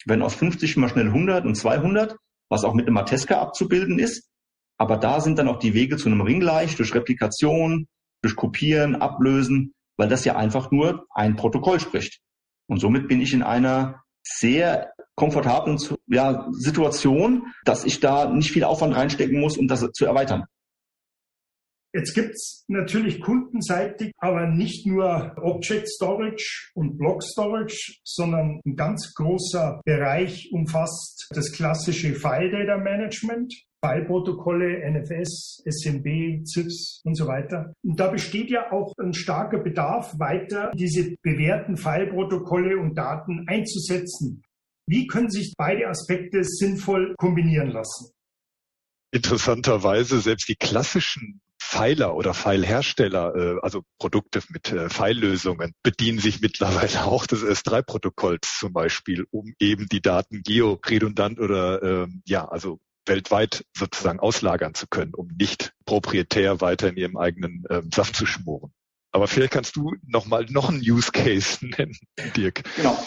wenn 0.05 0.21
aus 0.21 0.35
50 0.35 0.75
mal 0.77 0.89
schnell 0.89 1.07
100 1.07 1.45
und 1.45 1.55
200, 1.55 2.17
was 2.49 2.65
auch 2.65 2.73
mit 2.73 2.87
einem 2.87 2.95
Mateska 2.95 3.39
abzubilden 3.39 3.99
ist, 3.99 4.29
aber 4.77 4.97
da 4.97 5.21
sind 5.21 5.37
dann 5.39 5.47
auch 5.47 5.59
die 5.59 5.73
Wege 5.73 5.97
zu 5.97 6.07
einem 6.07 6.21
Ring 6.21 6.41
leicht 6.41 6.79
durch 6.79 6.93
Replikation, 6.93 7.87
durch 8.21 8.35
Kopieren, 8.35 8.95
Ablösen, 8.95 9.73
weil 9.97 10.09
das 10.09 10.25
ja 10.25 10.35
einfach 10.35 10.71
nur 10.71 11.05
ein 11.11 11.35
Protokoll 11.35 11.79
spricht. 11.79 12.21
Und 12.69 12.79
somit 12.79 13.07
bin 13.07 13.19
ich 13.19 13.33
in 13.33 13.43
einer 13.43 14.03
sehr 14.23 14.93
komfortablen 15.15 15.77
ja, 16.07 16.47
Situation, 16.51 17.47
dass 17.65 17.83
ich 17.83 17.99
da 17.99 18.29
nicht 18.29 18.51
viel 18.51 18.63
Aufwand 18.63 18.95
reinstecken 18.95 19.39
muss, 19.39 19.57
um 19.57 19.67
das 19.67 19.81
zu 19.91 20.05
erweitern. 20.05 20.45
Jetzt 21.91 22.13
gibt's 22.13 22.65
natürlich 22.67 23.19
kundenseitig 23.19 24.11
aber 24.19 24.45
nicht 24.45 24.85
nur 24.85 25.35
Object 25.41 25.89
Storage 25.89 26.69
und 26.75 26.97
Block 26.99 27.23
Storage, 27.23 27.95
sondern 28.03 28.61
ein 28.63 28.75
ganz 28.75 29.11
großer 29.15 29.81
Bereich 29.85 30.51
umfasst 30.51 31.27
das 31.31 31.51
klassische 31.51 32.13
File 32.13 32.51
Data 32.51 32.77
Management. 32.77 33.51
File-Protokolle, 33.83 34.81
NFS, 34.91 35.63
SMB, 35.65 36.45
ZIPs 36.45 37.01
und 37.03 37.15
so 37.15 37.27
weiter. 37.27 37.73
Und 37.83 37.99
da 37.99 38.09
besteht 38.09 38.49
ja 38.49 38.71
auch 38.71 38.93
ein 38.99 39.13
starker 39.13 39.59
Bedarf, 39.59 40.17
weiter 40.19 40.71
diese 40.75 41.15
bewährten 41.21 41.77
File-Protokolle 41.77 42.77
und 42.77 42.95
Daten 42.95 43.45
einzusetzen. 43.47 44.41
Wie 44.87 45.07
können 45.07 45.29
sich 45.29 45.53
beide 45.57 45.87
Aspekte 45.87 46.43
sinnvoll 46.43 47.13
kombinieren 47.17 47.69
lassen? 47.69 48.11
Interessanterweise 49.11 50.19
selbst 50.19 50.49
die 50.49 50.55
klassischen 50.55 51.41
Pfeiler 51.59 52.15
oder 52.15 52.33
Pfeilhersteller, 52.33 53.35
äh, 53.35 53.59
also 53.61 53.83
Produkte 53.99 54.41
mit 54.49 54.71
äh, 54.71 54.89
Pfeillösungen, 54.89 55.73
bedienen 55.83 56.19
sich 56.19 56.41
mittlerweile 56.41 57.05
auch 57.05 57.27
des 57.27 57.43
S3-Protokolls 57.43 58.59
zum 58.59 58.73
Beispiel, 58.73 59.25
um 59.29 59.53
eben 59.59 59.87
die 59.87 60.01
Daten 60.01 60.41
georedundant 60.43 61.39
oder 61.39 61.83
ähm, 61.83 62.21
ja, 62.25 62.47
also 62.47 62.79
weltweit 63.09 63.65
sozusagen 63.75 64.19
auslagern 64.19 64.73
zu 64.73 64.87
können, 64.87 65.13
um 65.13 65.27
nicht 65.37 65.73
proprietär 65.85 66.61
weiter 66.61 66.89
in 66.89 66.95
ihrem 66.95 67.17
eigenen 67.17 67.65
ähm, 67.69 67.89
Saft 67.93 68.15
zu 68.15 68.25
schmoren. 68.25 68.71
Aber 69.11 69.27
vielleicht 69.27 69.53
kannst 69.53 69.75
du 69.75 69.93
noch 70.07 70.27
mal 70.27 70.45
noch 70.49 70.69
einen 70.69 70.81
Use 70.81 71.11
Case 71.11 71.65
nennen, 71.77 71.97
Dirk. 72.35 72.63
Genau. 72.75 72.97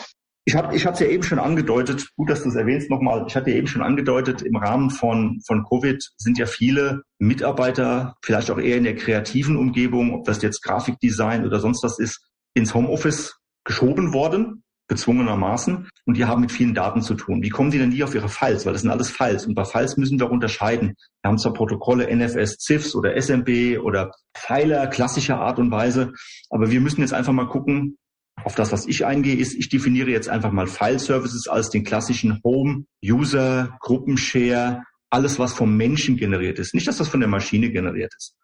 Ich 0.44 0.56
habe 0.56 0.74
ich 0.74 0.84
es 0.84 0.98
ja 0.98 1.06
eben 1.06 1.22
schon 1.22 1.38
angedeutet, 1.38 2.08
gut, 2.16 2.28
dass 2.28 2.42
du 2.42 2.48
es 2.48 2.56
erwähnst 2.56 2.90
nochmal, 2.90 3.24
ich 3.28 3.36
hatte 3.36 3.50
ja 3.50 3.56
eben 3.56 3.68
schon 3.68 3.82
angedeutet, 3.82 4.42
im 4.42 4.56
Rahmen 4.56 4.90
von, 4.90 5.40
von 5.46 5.64
Covid 5.64 6.02
sind 6.16 6.36
ja 6.36 6.46
viele 6.46 7.02
Mitarbeiter, 7.20 8.16
vielleicht 8.24 8.50
auch 8.50 8.58
eher 8.58 8.76
in 8.76 8.82
der 8.82 8.96
kreativen 8.96 9.56
Umgebung, 9.56 10.12
ob 10.12 10.24
das 10.24 10.42
jetzt 10.42 10.62
Grafikdesign 10.62 11.46
oder 11.46 11.60
sonst 11.60 11.84
was 11.84 12.00
ist, 12.00 12.26
ins 12.54 12.74
Homeoffice 12.74 13.38
geschoben 13.64 14.12
worden. 14.12 14.64
Gezwungenermaßen. 14.88 15.88
Und 16.04 16.16
die 16.16 16.24
haben 16.24 16.40
mit 16.40 16.52
vielen 16.52 16.74
Daten 16.74 17.02
zu 17.02 17.14
tun. 17.14 17.42
Wie 17.42 17.48
kommen 17.48 17.70
die 17.70 17.78
denn 17.78 17.90
nie 17.90 18.02
auf 18.02 18.14
ihre 18.14 18.28
Files? 18.28 18.66
Weil 18.66 18.72
das 18.72 18.82
sind 18.82 18.90
alles 18.90 19.10
Files. 19.10 19.46
Und 19.46 19.54
bei 19.54 19.64
Files 19.64 19.96
müssen 19.96 20.18
wir 20.18 20.30
unterscheiden. 20.30 20.94
Wir 21.22 21.28
haben 21.28 21.38
zwar 21.38 21.52
Protokolle 21.52 22.14
NFS, 22.14 22.58
CIFS 22.58 22.94
oder 22.94 23.20
SMB 23.20 23.78
oder 23.82 24.12
Pfeiler 24.34 24.86
klassischer 24.88 25.40
Art 25.40 25.58
und 25.58 25.70
Weise. 25.70 26.12
Aber 26.50 26.70
wir 26.70 26.80
müssen 26.80 27.00
jetzt 27.00 27.14
einfach 27.14 27.32
mal 27.32 27.48
gucken, 27.48 27.96
auf 28.44 28.54
das, 28.54 28.72
was 28.72 28.86
ich 28.86 29.06
eingehe, 29.06 29.36
ist, 29.36 29.54
ich 29.54 29.68
definiere 29.68 30.10
jetzt 30.10 30.28
einfach 30.28 30.50
mal 30.50 30.66
File 30.66 30.98
Services 30.98 31.46
als 31.48 31.70
den 31.70 31.84
klassischen 31.84 32.40
Home, 32.42 32.86
User, 33.04 33.76
Gruppenshare, 33.80 34.82
alles, 35.10 35.38
was 35.38 35.52
vom 35.52 35.76
Menschen 35.76 36.16
generiert 36.16 36.58
ist. 36.58 36.74
Nicht, 36.74 36.88
dass 36.88 36.96
das 36.96 37.08
von 37.08 37.20
der 37.20 37.28
Maschine 37.28 37.70
generiert 37.70 38.12
ist. 38.16 38.34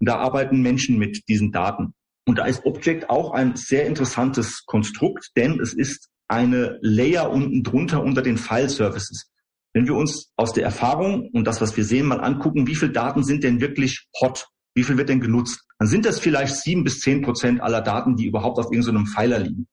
Und 0.00 0.08
da 0.08 0.16
arbeiten 0.16 0.62
Menschen 0.62 0.98
mit 0.98 1.28
diesen 1.28 1.52
Daten. 1.52 1.94
Und 2.26 2.38
da 2.38 2.46
ist 2.46 2.64
Object 2.64 3.10
auch 3.10 3.32
ein 3.32 3.56
sehr 3.56 3.86
interessantes 3.86 4.64
Konstrukt, 4.66 5.30
denn 5.36 5.60
es 5.60 5.74
ist 5.74 6.08
eine 6.28 6.78
Layer 6.80 7.30
unten 7.30 7.62
drunter 7.62 8.02
unter 8.02 8.22
den 8.22 8.38
File 8.38 8.68
Services. 8.68 9.28
Wenn 9.74 9.86
wir 9.86 9.94
uns 9.94 10.32
aus 10.36 10.52
der 10.52 10.64
Erfahrung 10.64 11.30
und 11.32 11.46
das, 11.46 11.60
was 11.60 11.76
wir 11.76 11.84
sehen, 11.84 12.06
mal 12.06 12.20
angucken, 12.20 12.66
wie 12.66 12.74
viele 12.74 12.92
Daten 12.92 13.24
sind 13.24 13.42
denn 13.42 13.60
wirklich 13.60 14.06
hot? 14.20 14.46
Wie 14.74 14.84
viel 14.84 14.96
wird 14.96 15.08
denn 15.08 15.20
genutzt? 15.20 15.64
Dann 15.78 15.88
sind 15.88 16.04
das 16.06 16.20
vielleicht 16.20 16.56
sieben 16.56 16.84
bis 16.84 17.00
zehn 17.00 17.22
Prozent 17.22 17.60
aller 17.60 17.80
Daten, 17.80 18.16
die 18.16 18.26
überhaupt 18.26 18.58
auf 18.58 18.72
irgendeinem 18.72 19.06
Pfeiler 19.06 19.38
liegen. 19.38 19.66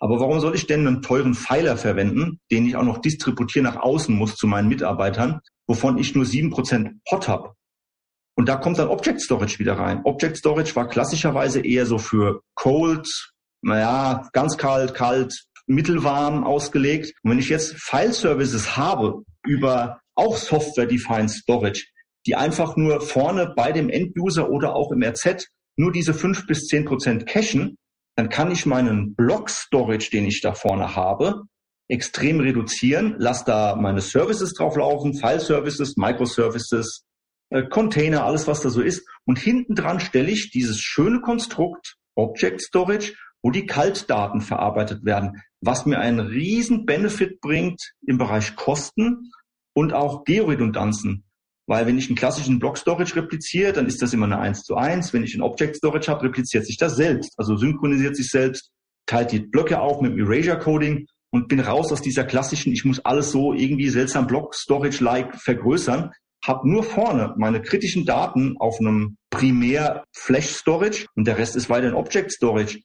Aber 0.00 0.20
warum 0.20 0.40
soll 0.40 0.54
ich 0.54 0.66
denn 0.66 0.86
einen 0.86 1.02
teuren 1.02 1.34
Pfeiler 1.34 1.76
verwenden, 1.76 2.40
den 2.50 2.66
ich 2.66 2.76
auch 2.76 2.84
noch 2.84 2.98
distributieren 2.98 3.64
nach 3.64 3.76
außen 3.76 4.14
muss 4.14 4.36
zu 4.36 4.46
meinen 4.46 4.68
Mitarbeitern, 4.68 5.40
wovon 5.66 5.98
ich 5.98 6.14
nur 6.14 6.26
sieben 6.26 6.50
Prozent 6.50 7.00
hot 7.10 7.28
habe? 7.28 7.54
Und 8.36 8.48
da 8.48 8.56
kommt 8.56 8.78
dann 8.78 8.88
Object 8.88 9.20
Storage 9.20 9.58
wieder 9.58 9.78
rein. 9.78 10.00
Object 10.04 10.36
Storage 10.36 10.74
war 10.74 10.88
klassischerweise 10.88 11.60
eher 11.60 11.86
so 11.86 11.98
für 11.98 12.40
cold, 12.54 13.08
naja, 13.62 14.28
ganz 14.32 14.56
kalt, 14.56 14.94
kalt, 14.94 15.34
mittelwarm 15.66 16.44
ausgelegt. 16.44 17.12
Und 17.22 17.30
wenn 17.30 17.38
ich 17.38 17.48
jetzt 17.48 17.76
File 17.76 18.12
Services 18.12 18.76
habe 18.76 19.22
über 19.46 20.00
auch 20.14 20.36
Software-Defined 20.36 21.30
Storage, 21.30 21.86
die 22.26 22.36
einfach 22.36 22.76
nur 22.76 23.00
vorne 23.00 23.52
bei 23.54 23.72
dem 23.72 23.88
End-User 23.88 24.50
oder 24.50 24.74
auch 24.74 24.92
im 24.92 25.02
RZ 25.02 25.48
nur 25.76 25.92
diese 25.92 26.14
fünf 26.14 26.46
bis 26.46 26.66
zehn 26.66 26.84
Prozent 26.84 27.26
cachen, 27.26 27.76
dann 28.16 28.28
kann 28.28 28.50
ich 28.50 28.64
meinen 28.64 29.14
Block-Storage, 29.14 30.10
den 30.10 30.24
ich 30.24 30.40
da 30.40 30.54
vorne 30.54 30.94
habe, 30.94 31.42
extrem 31.88 32.40
reduzieren, 32.40 33.16
lass 33.18 33.44
da 33.44 33.76
meine 33.76 34.00
Services 34.00 34.54
drauf 34.54 34.76
laufen, 34.76 35.14
File-Services, 35.14 35.96
Microservices, 35.96 37.04
Container, 37.70 38.24
alles 38.24 38.46
was 38.46 38.62
da 38.62 38.70
so 38.70 38.80
ist. 38.80 39.06
Und 39.24 39.38
hinten 39.38 39.74
dran 39.74 40.00
stelle 40.00 40.30
ich 40.30 40.50
dieses 40.50 40.80
schöne 40.80 41.20
Konstrukt 41.20 41.96
Object 42.16 42.62
Storage, 42.62 43.14
wo 43.42 43.50
die 43.50 43.66
Kaltdaten 43.66 44.40
verarbeitet 44.40 45.04
werden, 45.04 45.42
was 45.60 45.86
mir 45.86 45.98
einen 45.98 46.20
riesen 46.20 46.86
Benefit 46.86 47.40
bringt 47.40 47.92
im 48.06 48.18
Bereich 48.18 48.56
Kosten 48.56 49.30
und 49.74 49.92
auch 49.92 50.24
Georedundanzen. 50.24 51.24
Weil 51.66 51.86
wenn 51.86 51.98
ich 51.98 52.08
einen 52.08 52.16
klassischen 52.16 52.58
Block 52.58 52.76
Storage 52.76 53.16
repliziere, 53.16 53.72
dann 53.72 53.86
ist 53.86 54.02
das 54.02 54.12
immer 54.12 54.26
eine 54.26 54.38
1 54.38 54.62
zu 54.62 54.76
1. 54.76 55.12
Wenn 55.12 55.24
ich 55.24 55.34
ein 55.34 55.42
Object 55.42 55.76
Storage 55.76 56.10
habe, 56.10 56.24
repliziert 56.24 56.66
sich 56.66 56.76
das 56.76 56.96
selbst. 56.96 57.38
Also 57.38 57.56
synchronisiert 57.56 58.16
sich 58.16 58.28
selbst, 58.28 58.70
teilt 59.06 59.32
die 59.32 59.40
Blöcke 59.40 59.80
auf 59.80 60.00
mit 60.00 60.12
dem 60.12 60.20
Erasure 60.20 60.58
Coding 60.58 61.06
und 61.30 61.48
bin 61.48 61.60
raus 61.60 61.90
aus 61.90 62.02
dieser 62.02 62.24
klassischen, 62.24 62.72
ich 62.72 62.84
muss 62.84 63.00
alles 63.00 63.30
so 63.30 63.54
irgendwie 63.54 63.88
seltsam 63.88 64.26
Block 64.26 64.54
Storage-like 64.54 65.34
vergrößern 65.34 66.12
habe 66.46 66.68
nur 66.68 66.82
vorne 66.82 67.34
meine 67.36 67.62
kritischen 67.62 68.04
Daten 68.04 68.56
auf 68.58 68.78
einem 68.78 69.16
Primär 69.30 70.04
Flash 70.12 70.48
Storage 70.48 71.06
und 71.14 71.26
der 71.26 71.38
Rest 71.38 71.56
ist 71.56 71.70
weiter 71.70 71.88
in 71.88 71.94
Object 71.94 72.32
Storage. 72.32 72.80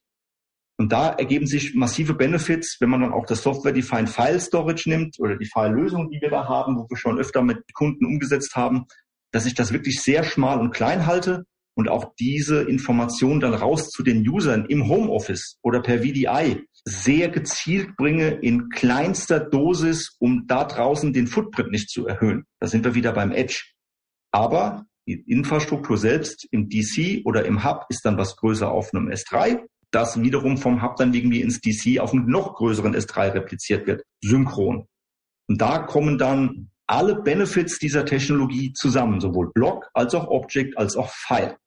Und 0.78 0.94
da 0.94 1.10
ergeben 1.10 1.46
sich 1.46 1.76
massive 1.76 2.14
Benefits, 2.14 2.78
wenn 2.80 2.90
man 2.90 3.02
dann 3.02 3.12
auch 3.12 3.26
das 3.26 3.44
Software-Defined 3.44 4.10
File 4.10 4.40
Storage 4.40 4.90
nimmt 4.90 5.20
oder 5.20 5.36
die 5.36 5.46
File-Lösung, 5.46 6.10
die 6.10 6.22
wir 6.22 6.30
da 6.30 6.48
haben, 6.48 6.78
wo 6.78 6.88
wir 6.90 6.96
schon 6.96 7.20
öfter 7.20 7.42
mit 7.42 7.74
Kunden 7.74 8.06
umgesetzt 8.06 8.56
haben, 8.56 8.86
dass 9.32 9.46
ich 9.46 9.56
das 9.56 9.74
wirklich 9.74 10.02
sehr 10.02 10.24
schmal 10.24 10.62
und 10.62 10.72
klein 10.72 11.06
halte 11.06 11.44
und 11.76 11.90
auch 11.90 12.14
diese 12.18 12.64
Information 12.64 13.42
dann 13.42 13.54
raus 13.54 13.90
zu 13.90 14.04
den 14.04 14.28
Usern 14.28 14.66
im 14.70 14.88
Homeoffice 14.88 15.58
oder 15.62 15.82
per 15.82 16.00
VDI 16.00 16.64
sehr 16.86 17.30
gezielt 17.30 17.96
bringe 17.98 18.30
in 18.30 18.70
kleinster 18.70 19.40
Dosis, 19.40 20.16
um 20.20 20.46
da 20.48 20.64
draußen 20.64 21.14
den 21.14 21.28
Footprint 21.28 21.72
nicht 21.72 21.90
zu 21.90 22.08
erhöhen. 22.08 22.46
Da 22.60 22.68
sind 22.68 22.86
wir 22.86 22.96
wieder 22.96 23.14
beim 23.14 23.32
Edge. 23.32 23.66
Aber 24.32 24.86
die 25.08 25.22
Infrastruktur 25.28 25.98
selbst 25.98 26.48
im 26.52 26.70
DC 26.70 27.26
oder 27.26 27.46
im 27.46 27.64
Hub 27.64 27.86
ist 27.90 28.06
dann 28.06 28.18
was 28.18 28.36
größer 28.36 28.70
auf 28.70 28.94
einem 28.94 29.10
S3 29.10 29.60
das 29.92 30.22
wiederum 30.22 30.58
vom 30.58 30.82
Hub 30.82 30.98
dann 30.98 31.14
irgendwie 31.14 31.42
ins 31.42 31.62
DC 31.62 32.00
auf 32.00 32.14
einen 32.14 32.28
noch 32.28 32.56
größeren 32.56 32.96
S3 32.96 33.34
repliziert 33.34 33.88
wird, 33.88 34.04
synchron. 34.22 34.88
Und 35.48 35.62
da 35.62 35.80
kommen 35.80 36.18
dann 36.18 36.70
alle 36.88 37.22
Benefits 37.22 37.80
dieser 37.80 38.06
Technologie 38.06 38.74
zusammen, 38.74 39.20
sowohl 39.20 39.52
Block 39.54 39.90
als 39.94 40.14
auch 40.14 40.28
Object 40.28 40.78
als 40.78 40.96
auch 40.96 41.10
File. 41.10 41.58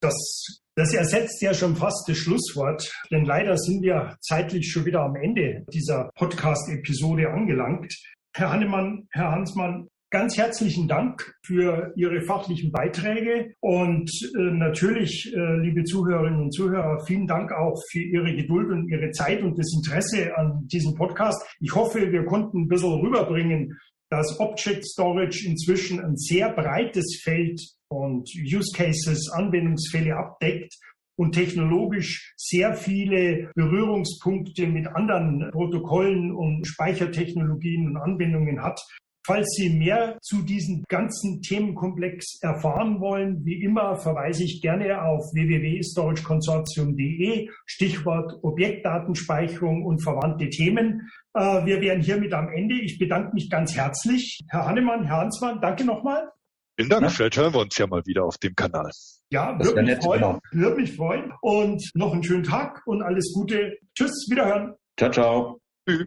Das, 0.00 0.62
das 0.74 0.94
ersetzt 0.94 1.40
ja 1.42 1.54
schon 1.54 1.76
fast 1.76 2.08
das 2.08 2.18
Schlusswort, 2.18 2.92
denn 3.10 3.24
leider 3.24 3.56
sind 3.56 3.82
wir 3.82 4.16
zeitlich 4.20 4.70
schon 4.70 4.84
wieder 4.84 5.00
am 5.00 5.16
Ende 5.16 5.64
dieser 5.72 6.10
Podcast-Episode 6.14 7.30
angelangt. 7.30 7.94
Herr 8.34 8.52
Hannemann, 8.52 9.08
Herr 9.10 9.30
Hansmann, 9.30 9.88
Ganz 10.10 10.38
herzlichen 10.38 10.86
Dank 10.86 11.34
für 11.44 11.92
Ihre 11.96 12.22
fachlichen 12.22 12.70
Beiträge 12.70 13.54
und 13.58 14.08
äh, 14.38 14.52
natürlich, 14.52 15.34
äh, 15.34 15.56
liebe 15.58 15.82
Zuhörerinnen 15.82 16.42
und 16.42 16.54
Zuhörer, 16.54 17.04
vielen 17.04 17.26
Dank 17.26 17.50
auch 17.50 17.74
für 17.90 18.02
Ihre 18.02 18.32
Geduld 18.36 18.70
und 18.70 18.88
Ihre 18.88 19.10
Zeit 19.10 19.42
und 19.42 19.58
das 19.58 19.74
Interesse 19.74 20.36
an 20.36 20.64
diesem 20.68 20.94
Podcast. 20.94 21.44
Ich 21.58 21.74
hoffe, 21.74 22.12
wir 22.12 22.24
konnten 22.24 22.62
ein 22.62 22.68
bisschen 22.68 23.00
rüberbringen, 23.00 23.76
dass 24.10 24.38
Object 24.38 24.86
Storage 24.86 25.46
inzwischen 25.46 26.00
ein 26.00 26.16
sehr 26.16 26.50
breites 26.50 27.20
Feld 27.22 27.60
und 27.88 28.30
Use 28.34 28.72
Cases, 28.74 29.30
Anwendungsfälle 29.32 30.16
abdeckt 30.16 30.74
und 31.18 31.32
technologisch 31.32 32.34
sehr 32.36 32.74
viele 32.74 33.50
Berührungspunkte 33.54 34.66
mit 34.66 34.86
anderen 34.86 35.50
Protokollen 35.50 36.32
und 36.32 36.66
Speichertechnologien 36.66 37.88
und 37.88 37.96
Anwendungen 37.96 38.62
hat. 38.62 38.80
Falls 39.26 39.46
Sie 39.56 39.70
mehr 39.70 40.18
zu 40.22 40.42
diesem 40.42 40.84
ganzen 40.88 41.42
Themenkomplex 41.42 42.38
erfahren 42.42 43.00
wollen, 43.00 43.44
wie 43.44 43.60
immer 43.60 43.96
verweise 43.96 44.44
ich 44.44 44.62
gerne 44.62 45.02
auf 45.02 45.24
www.storageconsortium.de, 45.34 47.50
Stichwort 47.64 48.34
Objektdatenspeicherung 48.42 49.84
und 49.84 50.00
verwandte 50.00 50.48
Themen. 50.48 51.10
Äh, 51.34 51.66
wir 51.66 51.80
wären 51.80 52.00
hiermit 52.00 52.32
am 52.34 52.50
Ende. 52.50 52.76
Ich 52.76 53.00
bedanke 53.00 53.34
mich 53.34 53.50
ganz 53.50 53.74
herzlich. 53.74 54.38
Herr 54.48 54.66
Hannemann, 54.66 55.06
Herr 55.06 55.22
Hansmann, 55.22 55.60
danke 55.60 55.84
nochmal. 55.84 56.30
Vielen 56.78 56.90
Dank. 56.90 57.02
Ja. 57.02 57.08
Vielleicht 57.08 57.36
hören 57.36 57.52
wir 57.52 57.62
uns 57.62 57.76
ja 57.76 57.88
mal 57.88 58.06
wieder 58.06 58.24
auf 58.24 58.38
dem 58.38 58.54
Kanal. 58.54 58.92
Ja, 59.30 59.58
würde 59.58 59.82
mich, 59.82 59.96
freuen, 59.96 60.20
genau. 60.20 60.38
würde 60.52 60.82
mich 60.82 60.94
freuen. 60.94 61.32
Und 61.40 61.82
noch 61.94 62.12
einen 62.12 62.22
schönen 62.22 62.44
Tag 62.44 62.86
und 62.86 63.02
alles 63.02 63.32
Gute. 63.34 63.76
Tschüss, 63.96 64.28
wiederhören. 64.30 64.76
Ciao, 64.96 65.10
ciao. 65.10 65.60
Tschüss. 65.88 66.06